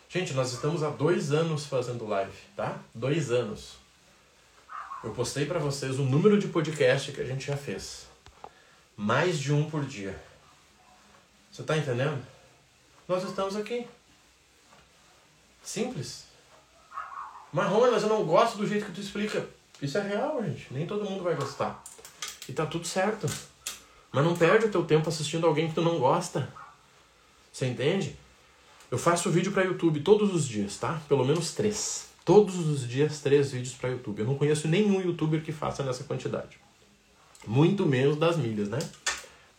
Gente, 0.09 0.33
nós 0.35 0.53
estamos 0.53 0.83
há 0.83 0.91
dois 0.91 1.31
anos 1.31 1.67
fazendo 1.67 2.07
live, 2.07 2.37
tá? 2.57 2.79
Dois 2.93 3.31
anos. 3.31 3.77
Eu 5.05 5.13
postei 5.13 5.47
para 5.47 5.61
vocês 5.61 5.99
o 5.99 6.03
número 6.03 6.39
de 6.39 6.49
podcast 6.49 7.13
que 7.13 7.21
a 7.21 7.25
gente 7.25 7.47
já 7.47 7.57
fez. 7.57 8.07
Mais 8.97 9.39
de 9.39 9.53
um 9.53 9.71
por 9.71 9.85
dia. 9.85 10.21
Você 11.51 11.63
tá 11.63 11.77
entendendo? 11.77 12.21
Nós 13.07 13.23
estamos 13.23 13.57
aqui. 13.57 13.87
Simples. 15.63 16.25
Marrone, 17.53 17.93
mas 17.93 18.03
eu 18.03 18.09
não 18.09 18.25
gosto 18.25 18.59
do 18.59 18.67
jeito 18.67 18.87
que 18.87 18.93
tu 18.93 19.01
explica. 19.01 19.47
Isso 19.81 19.97
é 19.97 20.03
real, 20.03 20.43
gente. 20.43 20.67
Nem 20.73 20.87
todo 20.87 21.09
mundo 21.09 21.23
vai 21.23 21.35
gostar. 21.35 21.83
E 22.51 22.53
tá 22.53 22.67
tudo 22.67 22.85
certo. 22.85 23.29
Mas 24.11 24.25
não 24.25 24.37
perde 24.37 24.67
o 24.67 24.71
teu 24.71 24.85
tempo 24.85 25.09
assistindo 25.09 25.47
alguém 25.47 25.69
que 25.69 25.75
tu 25.77 25.83
não 25.83 26.01
gosta. 26.01 26.53
Você 27.53 27.67
entende? 27.67 28.17
Eu 28.91 28.99
faço 28.99 29.31
vídeo 29.31 29.53
para 29.53 29.63
YouTube 29.63 30.01
todos 30.01 30.35
os 30.35 30.49
dias, 30.49 30.77
tá? 30.77 31.01
Pelo 31.09 31.25
menos 31.25 31.53
três. 31.55 32.09
Todos 32.25 32.57
os 32.57 32.89
dias, 32.89 33.21
três 33.21 33.53
vídeos 33.53 33.75
para 33.75 33.91
YouTube. 33.91 34.19
Eu 34.19 34.27
não 34.27 34.35
conheço 34.35 34.67
nenhum 34.67 35.01
youtuber 35.01 35.45
que 35.45 35.53
faça 35.53 35.85
nessa 35.85 36.03
quantidade. 36.03 36.59
Muito 37.47 37.87
menos 37.87 38.17
das 38.17 38.37
milhas, 38.37 38.69
né? 38.69 38.81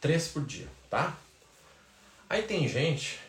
Três 0.01 0.27
por 0.27 0.43
dia, 0.43 0.67
tá? 0.89 1.15
Aí 2.29 2.43
tem 2.43 2.67
gente 2.67 3.21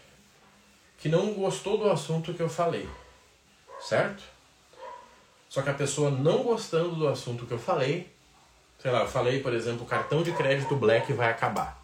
que 0.98 1.08
não 1.08 1.34
gostou 1.34 1.78
do 1.78 1.88
assunto 1.88 2.34
que 2.34 2.42
eu 2.42 2.48
falei, 2.48 2.88
certo? 3.80 4.24
Só 5.48 5.62
que 5.62 5.70
a 5.70 5.74
pessoa 5.74 6.10
não 6.10 6.42
gostando 6.42 6.96
do 6.96 7.06
assunto 7.06 7.46
que 7.46 7.52
eu 7.52 7.58
falei, 7.58 8.11
sei 8.82 8.90
lá, 8.90 9.02
eu 9.02 9.08
falei, 9.08 9.40
por 9.40 9.54
exemplo, 9.54 9.86
cartão 9.86 10.22
de 10.22 10.32
crédito 10.32 10.74
Black 10.74 11.12
vai 11.12 11.30
acabar. 11.30 11.80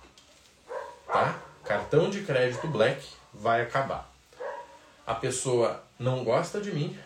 Tá? 1.06 1.38
Cartão 1.64 2.10
de 2.10 2.22
crédito 2.22 2.66
Black 2.66 3.06
vai 3.32 3.62
acabar. 3.62 4.12
A 5.06 5.14
pessoa 5.14 5.82
não 5.98 6.24
gosta 6.24 6.60
de 6.60 6.72
mim, 6.72 6.98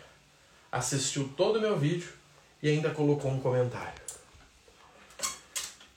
assistiu 0.71 1.31
todo 1.37 1.59
o 1.59 1.61
meu 1.61 1.77
vídeo 1.77 2.09
e 2.61 2.69
ainda 2.69 2.89
colocou 2.89 3.29
um 3.29 3.39
comentário. 3.39 4.01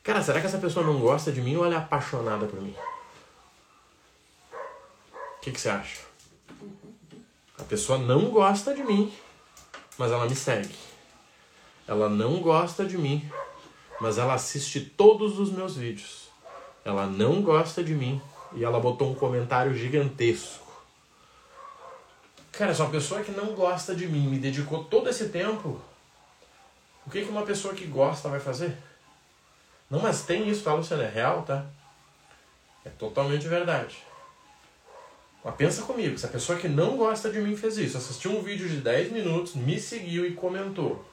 Cara, 0.03 0.23
será 0.23 0.41
que 0.41 0.47
essa 0.47 0.59
pessoa 0.59 0.87
não 0.87 1.01
gosta 1.01 1.33
de 1.33 1.41
mim 1.41 1.57
ou 1.57 1.65
ela 1.65 1.75
é 1.75 1.79
apaixonada 1.79 2.47
por 2.47 2.61
mim? 2.61 2.77
que, 5.47 5.53
que 5.53 5.61
você 5.61 5.69
acha? 5.69 6.01
A 7.57 7.63
pessoa 7.63 7.99
não 7.99 8.31
gosta 8.31 8.75
de 8.75 8.83
mim, 8.83 9.15
mas 9.97 10.11
ela 10.11 10.27
me 10.27 10.35
segue. 10.35 10.75
Ela 11.87 12.09
não 12.09 12.41
gosta 12.41 12.85
de 12.85 12.99
mim, 12.99 13.31
mas 14.01 14.19
ela 14.19 14.35
assiste 14.35 14.81
todos 14.81 15.39
os 15.39 15.51
meus 15.51 15.77
vídeos. 15.77 16.29
Ela 16.85 17.07
não 17.07 17.43
gosta 17.43 17.83
de 17.83 17.95
mim 17.95 18.21
e 18.55 18.65
ela 18.65 18.79
botou 18.81 19.11
um 19.11 19.15
comentário 19.15 19.75
gigantesco. 19.75 20.67
Cara, 22.53 22.75
se 22.75 22.81
uma 22.81 22.91
pessoa 22.91 23.23
que 23.23 23.33
não 23.33 23.55
gosta 23.55 23.95
de 23.95 24.07
mim 24.07 24.29
me 24.29 24.39
dedicou 24.39 24.85
todo 24.85 25.11
esse 25.11 25.29
tempo, 25.29 25.81
o 27.07 27.11
que, 27.11 27.23
que 27.23 27.31
uma 27.31 27.45
pessoa 27.45 27.75
que 27.75 27.85
gosta 27.87 28.29
vai 28.29 28.41
fazer? 28.41 28.77
Não, 29.91 30.01
mas 30.01 30.23
tem 30.23 30.49
isso, 30.49 30.65
tá, 30.65 30.75
Luciana? 30.75 31.05
É 31.05 31.11
real, 31.11 31.43
tá? 31.43 31.67
É 32.85 32.89
totalmente 32.91 33.47
verdade. 33.47 33.97
Mas 35.45 35.55
pensa 35.55 35.83
comigo, 35.83 36.19
se 36.19 36.27
a 36.27 36.31
pessoa 36.31 36.59
que 36.59 36.69
não 36.69 36.97
gosta 36.97 37.31
de 37.31 37.39
mim 37.41 37.57
fez 37.57 37.77
isso, 37.79 37.97
assistiu 37.97 38.33
um 38.33 38.43
vídeo 38.43 38.69
de 38.69 38.79
10 38.79 39.13
minutos, 39.13 39.55
me 39.55 39.79
seguiu 39.79 40.27
e 40.27 40.33
comentou, 40.33 41.05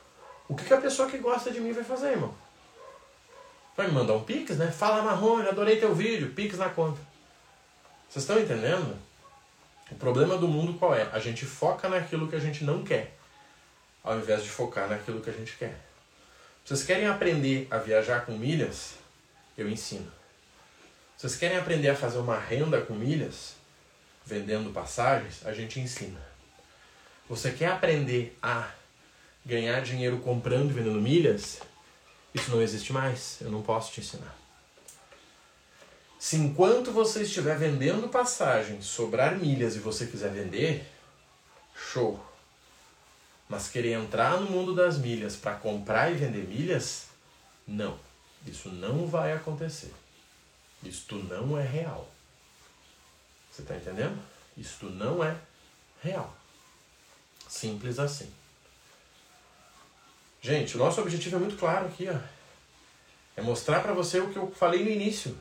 o 0.48 0.56
que, 0.56 0.66
que 0.66 0.74
a 0.74 0.82
pessoa 0.82 1.10
que 1.10 1.18
gosta 1.18 1.52
de 1.52 1.60
mim 1.60 1.72
vai 1.72 1.84
fazer, 1.84 2.12
irmão? 2.12 2.34
Vai 3.76 3.88
me 3.88 3.94
mandar 3.94 4.14
um 4.14 4.24
pix, 4.24 4.58
né? 4.58 4.72
Fala 4.72 5.02
Marrone, 5.02 5.48
adorei 5.48 5.78
teu 5.78 5.94
vídeo, 5.94 6.34
pix 6.34 6.58
na 6.58 6.70
conta. 6.70 7.00
Vocês 8.10 8.24
estão 8.24 8.40
entendendo? 8.40 8.96
O 9.92 9.96
problema 9.96 10.38
do 10.38 10.48
mundo 10.48 10.78
qual 10.78 10.96
é? 10.96 11.10
A 11.12 11.20
gente 11.20 11.46
foca 11.46 11.90
naquilo 11.90 12.28
que 12.28 12.36
a 12.36 12.40
gente 12.40 12.64
não 12.64 12.84
quer, 12.84 13.16
ao 14.04 14.18
invés 14.18 14.44
de 14.44 14.50
focar 14.50 14.88
naquilo 14.88 15.22
que 15.22 15.30
a 15.30 15.34
gente 15.34 15.56
quer. 15.58 15.76
Vocês 16.64 16.84
querem 16.84 17.08
aprender 17.08 17.68
a 17.70 17.78
viajar 17.78 18.26
com 18.26 18.34
milhas? 18.34 18.94
Eu 19.58 19.70
ensino. 19.70 20.12
Vocês 21.18 21.36
querem 21.36 21.58
aprender 21.58 21.90
a 21.90 21.96
fazer 21.96 22.18
uma 22.18 22.38
renda 22.38 22.82
com 22.82 22.94
milhas? 22.94 23.56
vendendo 24.26 24.72
passagens, 24.72 25.46
a 25.46 25.54
gente 25.54 25.80
ensina. 25.80 26.20
Você 27.28 27.52
quer 27.52 27.68
aprender 27.68 28.38
a 28.42 28.70
ganhar 29.46 29.82
dinheiro 29.82 30.20
comprando 30.20 30.70
e 30.70 30.74
vendendo 30.74 31.02
milhas? 31.02 31.60
Isso 32.34 32.52
não 32.52 32.62
existe 32.62 32.92
mais. 32.92 33.38
Eu 33.42 33.52
não 33.52 33.62
posso 33.62 33.92
te 33.92 34.02
ensinar. 34.02 34.36
Se 36.20 36.38
enquanto 36.38 36.92
você 36.92 37.24
estiver 37.24 37.58
vendendo 37.58 38.08
passagens, 38.08 38.86
sobrar 38.86 39.38
milhas 39.38 39.76
e 39.76 39.80
você 39.80 40.08
quiser 40.08 40.32
vender, 40.32 40.90
show. 41.76 42.24
Mas 43.50 43.68
querer 43.68 43.94
entrar 43.94 44.40
no 44.40 44.50
mundo 44.50 44.74
das 44.74 44.98
milhas 44.98 45.36
para 45.36 45.56
comprar 45.56 46.12
e 46.12 46.16
vender 46.16 46.48
milhas, 46.48 47.08
não. 47.68 48.00
Isso 48.48 48.70
não 48.70 49.06
vai 49.06 49.34
acontecer. 49.34 49.94
Isto 50.82 51.16
não 51.16 51.58
é 51.58 51.66
real. 51.66 52.10
Você 53.52 53.62
está 53.62 53.76
entendendo? 53.76 54.18
Isto 54.58 54.90
não 54.90 55.24
é 55.24 55.38
real. 56.02 56.36
Simples 57.48 58.00
assim. 58.00 58.32
Gente, 60.44 60.76
o 60.76 60.78
nosso 60.78 61.00
objetivo 61.00 61.38
é 61.38 61.40
muito 61.40 61.56
claro 61.56 61.86
aqui, 61.86 62.10
ó. 62.10 62.18
É 63.38 63.42
mostrar 63.42 63.80
para 63.80 63.94
você 63.94 64.20
o 64.20 64.30
que 64.30 64.36
eu 64.36 64.52
falei 64.52 64.84
no 64.84 64.90
início. 64.90 65.38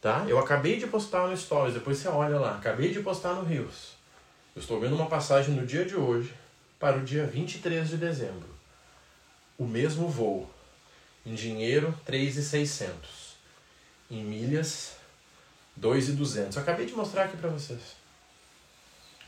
Tá? 0.00 0.24
Eu 0.28 0.38
acabei 0.38 0.78
de 0.78 0.86
postar 0.86 1.26
no 1.26 1.36
Stories, 1.36 1.74
depois 1.74 1.98
você 1.98 2.06
olha 2.06 2.38
lá. 2.38 2.58
Acabei 2.58 2.92
de 2.92 3.00
postar 3.00 3.34
no 3.34 3.42
Rios. 3.42 3.96
Eu 4.54 4.60
estou 4.60 4.78
vendo 4.78 4.94
uma 4.94 5.06
passagem 5.06 5.52
no 5.52 5.66
dia 5.66 5.84
de 5.84 5.96
hoje 5.96 6.32
para 6.78 6.96
o 6.96 7.04
dia 7.04 7.26
23 7.26 7.88
de 7.88 7.96
dezembro. 7.96 8.48
O 9.58 9.66
mesmo 9.66 10.08
voo. 10.08 10.48
Em 11.26 11.34
dinheiro, 11.34 11.92
3,600. 12.04 13.34
Em 14.08 14.22
milhas, 14.22 14.92
2,200. 15.74 16.54
Eu 16.54 16.62
acabei 16.62 16.86
de 16.86 16.94
mostrar 16.94 17.24
aqui 17.24 17.36
para 17.36 17.50
vocês. 17.50 17.80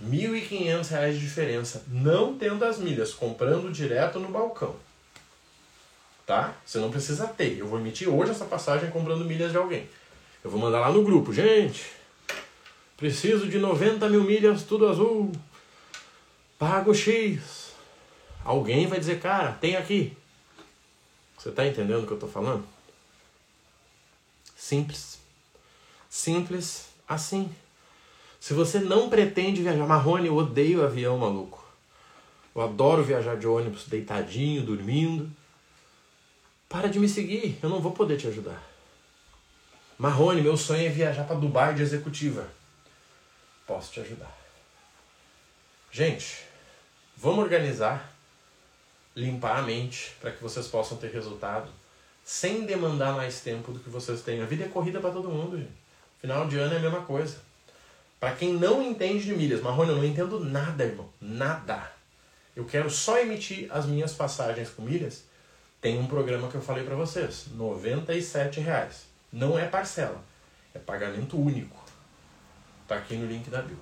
R$ 0.01 0.07
1.500 0.07 1.13
de 1.13 1.19
diferença, 1.19 1.85
não 1.89 2.37
tendo 2.37 2.65
as 2.65 2.79
milhas, 2.79 3.13
comprando 3.13 3.73
direto 3.73 4.21
no 4.21 4.29
balcão. 4.29 4.77
Tá? 6.25 6.55
Você 6.65 6.79
não 6.79 6.91
precisa 6.91 7.27
ter. 7.27 7.59
Eu 7.59 7.67
vou 7.67 7.79
emitir 7.79 8.09
hoje 8.09 8.31
essa 8.31 8.45
passagem 8.45 8.91
comprando 8.91 9.25
milhas 9.25 9.51
de 9.51 9.57
alguém. 9.57 9.89
Eu 10.45 10.51
vou 10.51 10.61
mandar 10.61 10.81
lá 10.81 10.93
no 10.93 11.03
grupo. 11.03 11.33
Gente, 11.33 11.87
preciso 12.97 13.49
de 13.49 13.59
90 13.59 14.09
mil 14.09 14.23
milhas, 14.23 14.63
tudo 14.63 14.89
azul. 14.89 15.33
Pago 16.59 16.95
X. 16.95 17.73
Alguém 18.45 18.87
vai 18.87 18.99
dizer, 18.99 19.21
cara, 19.21 19.53
tem 19.53 19.77
aqui. 19.77 20.17
Você 21.37 21.51
tá 21.51 21.67
entendendo 21.67 22.03
o 22.03 22.07
que 22.07 22.13
eu 22.13 22.19
tô 22.19 22.27
falando? 22.27 22.65
Simples. 24.57 25.19
Simples 26.11 26.89
assim. 27.09 27.51
Se 28.41 28.55
você 28.55 28.79
não 28.79 29.09
pretende 29.11 29.63
viajar, 29.63 29.87
Marrone, 29.87 30.29
eu 30.29 30.37
odeio 30.37 30.85
avião, 30.85 31.19
maluco. 31.19 31.67
Eu 32.55 32.63
adoro 32.63 33.05
viajar 33.05 33.37
de 33.37 33.47
ônibus 33.47 33.87
deitadinho, 33.87 34.63
dormindo. 34.63 35.31
Para 36.69 36.89
de 36.89 36.99
me 36.99 37.09
seguir, 37.09 37.59
eu 37.63 37.69
não 37.69 37.81
vou 37.81 37.93
poder 37.93 38.17
te 38.17 38.27
ajudar. 38.27 38.63
Marrone, 39.97 40.41
meu 40.41 40.57
sonho 40.57 40.87
é 40.87 40.89
viajar 40.89 41.25
para 41.25 41.37
Dubai 41.37 41.75
de 41.75 41.83
executiva. 41.83 42.49
Posso 43.67 43.93
te 43.93 44.01
ajudar. 44.01 44.37
Gente, 45.91 46.45
vamos 47.17 47.41
organizar, 47.41 48.13
limpar 49.17 49.59
a 49.59 49.63
mente 49.63 50.15
para 50.21 50.31
que 50.31 50.43
vocês 50.43 50.69
possam 50.69 50.97
ter 50.99 51.11
resultado 51.11 51.69
sem 52.25 52.67
demandar 52.67 53.15
mais 53.15 53.41
tempo 53.41 53.73
do 53.73 53.81
que 53.81 53.89
vocês 53.89 54.21
têm. 54.21 54.43
A 54.43 54.47
vida 54.47 54.65
é 54.65 54.69
corrida 54.69 55.01
para 55.01 55.11
todo 55.11 55.31
mundo, 55.31 55.57
gente. 55.57 55.73
Final 56.21 56.47
de 56.47 56.59
ano 56.59 56.75
é 56.75 56.77
a 56.77 56.81
mesma 56.81 57.01
coisa. 57.01 57.48
Para 58.19 58.35
quem 58.35 58.55
não 58.55 58.83
entende 58.83 59.25
de 59.25 59.35
milhas, 59.35 59.63
Marrone, 59.63 59.91
eu 59.91 59.97
não 59.97 60.05
entendo 60.05 60.41
nada, 60.41 60.85
irmão. 60.85 61.09
Nada. 61.21 61.93
Eu 62.57 62.65
quero 62.65 62.91
só 62.91 63.19
emitir 63.19 63.69
as 63.71 63.87
minhas 63.87 64.13
passagens 64.13 64.71
com 64.71 64.83
milhas. 64.83 65.25
Tem 65.81 65.97
um 65.99 66.07
programa 66.07 66.49
que 66.49 66.57
eu 66.57 66.61
falei 66.61 66.83
para 66.83 66.97
vocês, 66.97 67.47
R$ 67.57 68.63
reais. 68.63 69.07
Não 69.33 69.57
é 69.57 69.67
parcela, 69.67 70.25
é 70.75 70.79
pagamento 70.79 71.41
único. 71.41 71.77
Tá 72.89 72.97
aqui 72.97 73.15
no 73.15 73.27
link 73.27 73.49
da 73.49 73.63
bio. 73.63 73.79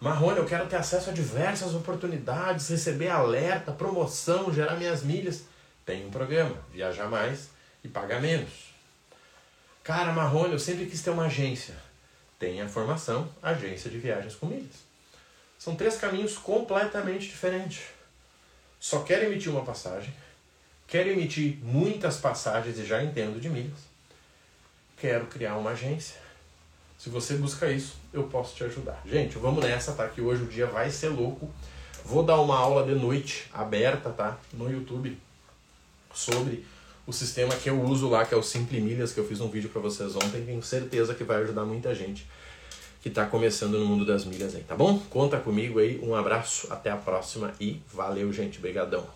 Marrone, 0.00 0.38
eu 0.38 0.44
quero 0.44 0.66
ter 0.66 0.76
acesso 0.76 1.10
a 1.10 1.12
diversas 1.12 1.74
oportunidades, 1.74 2.68
receber 2.68 3.08
alerta, 3.08 3.72
promoção, 3.72 4.52
gerar 4.52 4.76
minhas 4.76 5.02
milhas. 5.02 5.44
Tem 5.84 6.06
um 6.06 6.10
programa, 6.10 6.56
viajar 6.72 7.08
mais 7.08 7.48
e 7.82 7.88
pagar 7.88 8.20
menos. 8.20 8.72
Cara, 9.82 10.12
Marrone, 10.12 10.52
eu 10.52 10.58
sempre 10.58 10.86
quis 10.86 11.02
ter 11.02 11.10
uma 11.10 11.24
agência. 11.24 11.74
Tem 12.44 12.60
a 12.60 12.68
formação, 12.68 13.26
agência 13.42 13.90
de 13.90 13.96
viagens 13.96 14.34
com 14.34 14.44
milhas. 14.44 14.84
São 15.58 15.74
três 15.74 15.96
caminhos 15.96 16.36
completamente 16.36 17.26
diferentes. 17.26 17.84
Só 18.78 19.00
quero 19.00 19.24
emitir 19.24 19.50
uma 19.50 19.64
passagem, 19.64 20.12
quero 20.86 21.08
emitir 21.08 21.56
muitas 21.62 22.18
passagens 22.18 22.78
e 22.78 22.84
já 22.84 23.02
entendo 23.02 23.40
de 23.40 23.48
milhas. 23.48 23.78
Quero 24.98 25.24
criar 25.24 25.56
uma 25.56 25.70
agência. 25.70 26.20
Se 26.98 27.08
você 27.08 27.32
busca 27.36 27.70
isso, 27.70 27.96
eu 28.12 28.24
posso 28.24 28.54
te 28.54 28.62
ajudar. 28.64 29.00
Gente, 29.06 29.38
vamos 29.38 29.64
nessa, 29.64 29.94
tá? 29.94 30.06
Que 30.06 30.20
hoje 30.20 30.42
o 30.42 30.46
dia 30.46 30.66
vai 30.66 30.90
ser 30.90 31.08
louco. 31.08 31.50
Vou 32.04 32.22
dar 32.22 32.38
uma 32.42 32.58
aula 32.58 32.84
de 32.84 32.94
noite 32.94 33.48
aberta, 33.54 34.10
tá? 34.10 34.36
No 34.52 34.70
YouTube 34.70 35.16
sobre 36.12 36.66
o 37.06 37.12
sistema 37.12 37.54
que 37.54 37.68
eu 37.68 37.82
uso 37.82 38.08
lá, 38.08 38.24
que 38.24 38.34
é 38.34 38.36
o 38.36 38.42
Simple 38.42 38.80
Milhas, 38.80 39.12
que 39.12 39.20
eu 39.20 39.26
fiz 39.26 39.40
um 39.40 39.48
vídeo 39.48 39.68
para 39.68 39.80
vocês 39.80 40.16
ontem. 40.16 40.44
Tenho 40.44 40.62
certeza 40.62 41.14
que 41.14 41.24
vai 41.24 41.42
ajudar 41.42 41.64
muita 41.64 41.94
gente 41.94 42.26
que 43.02 43.08
está 43.08 43.26
começando 43.26 43.78
no 43.78 43.84
mundo 43.84 44.06
das 44.06 44.24
milhas 44.24 44.54
aí, 44.54 44.62
tá 44.62 44.74
bom? 44.74 44.98
Conta 45.10 45.38
comigo 45.38 45.78
aí, 45.78 46.00
um 46.02 46.14
abraço, 46.14 46.72
até 46.72 46.90
a 46.90 46.96
próxima 46.96 47.52
e 47.60 47.82
valeu, 47.92 48.32
gente. 48.32 48.58
Obrigadão. 48.58 49.06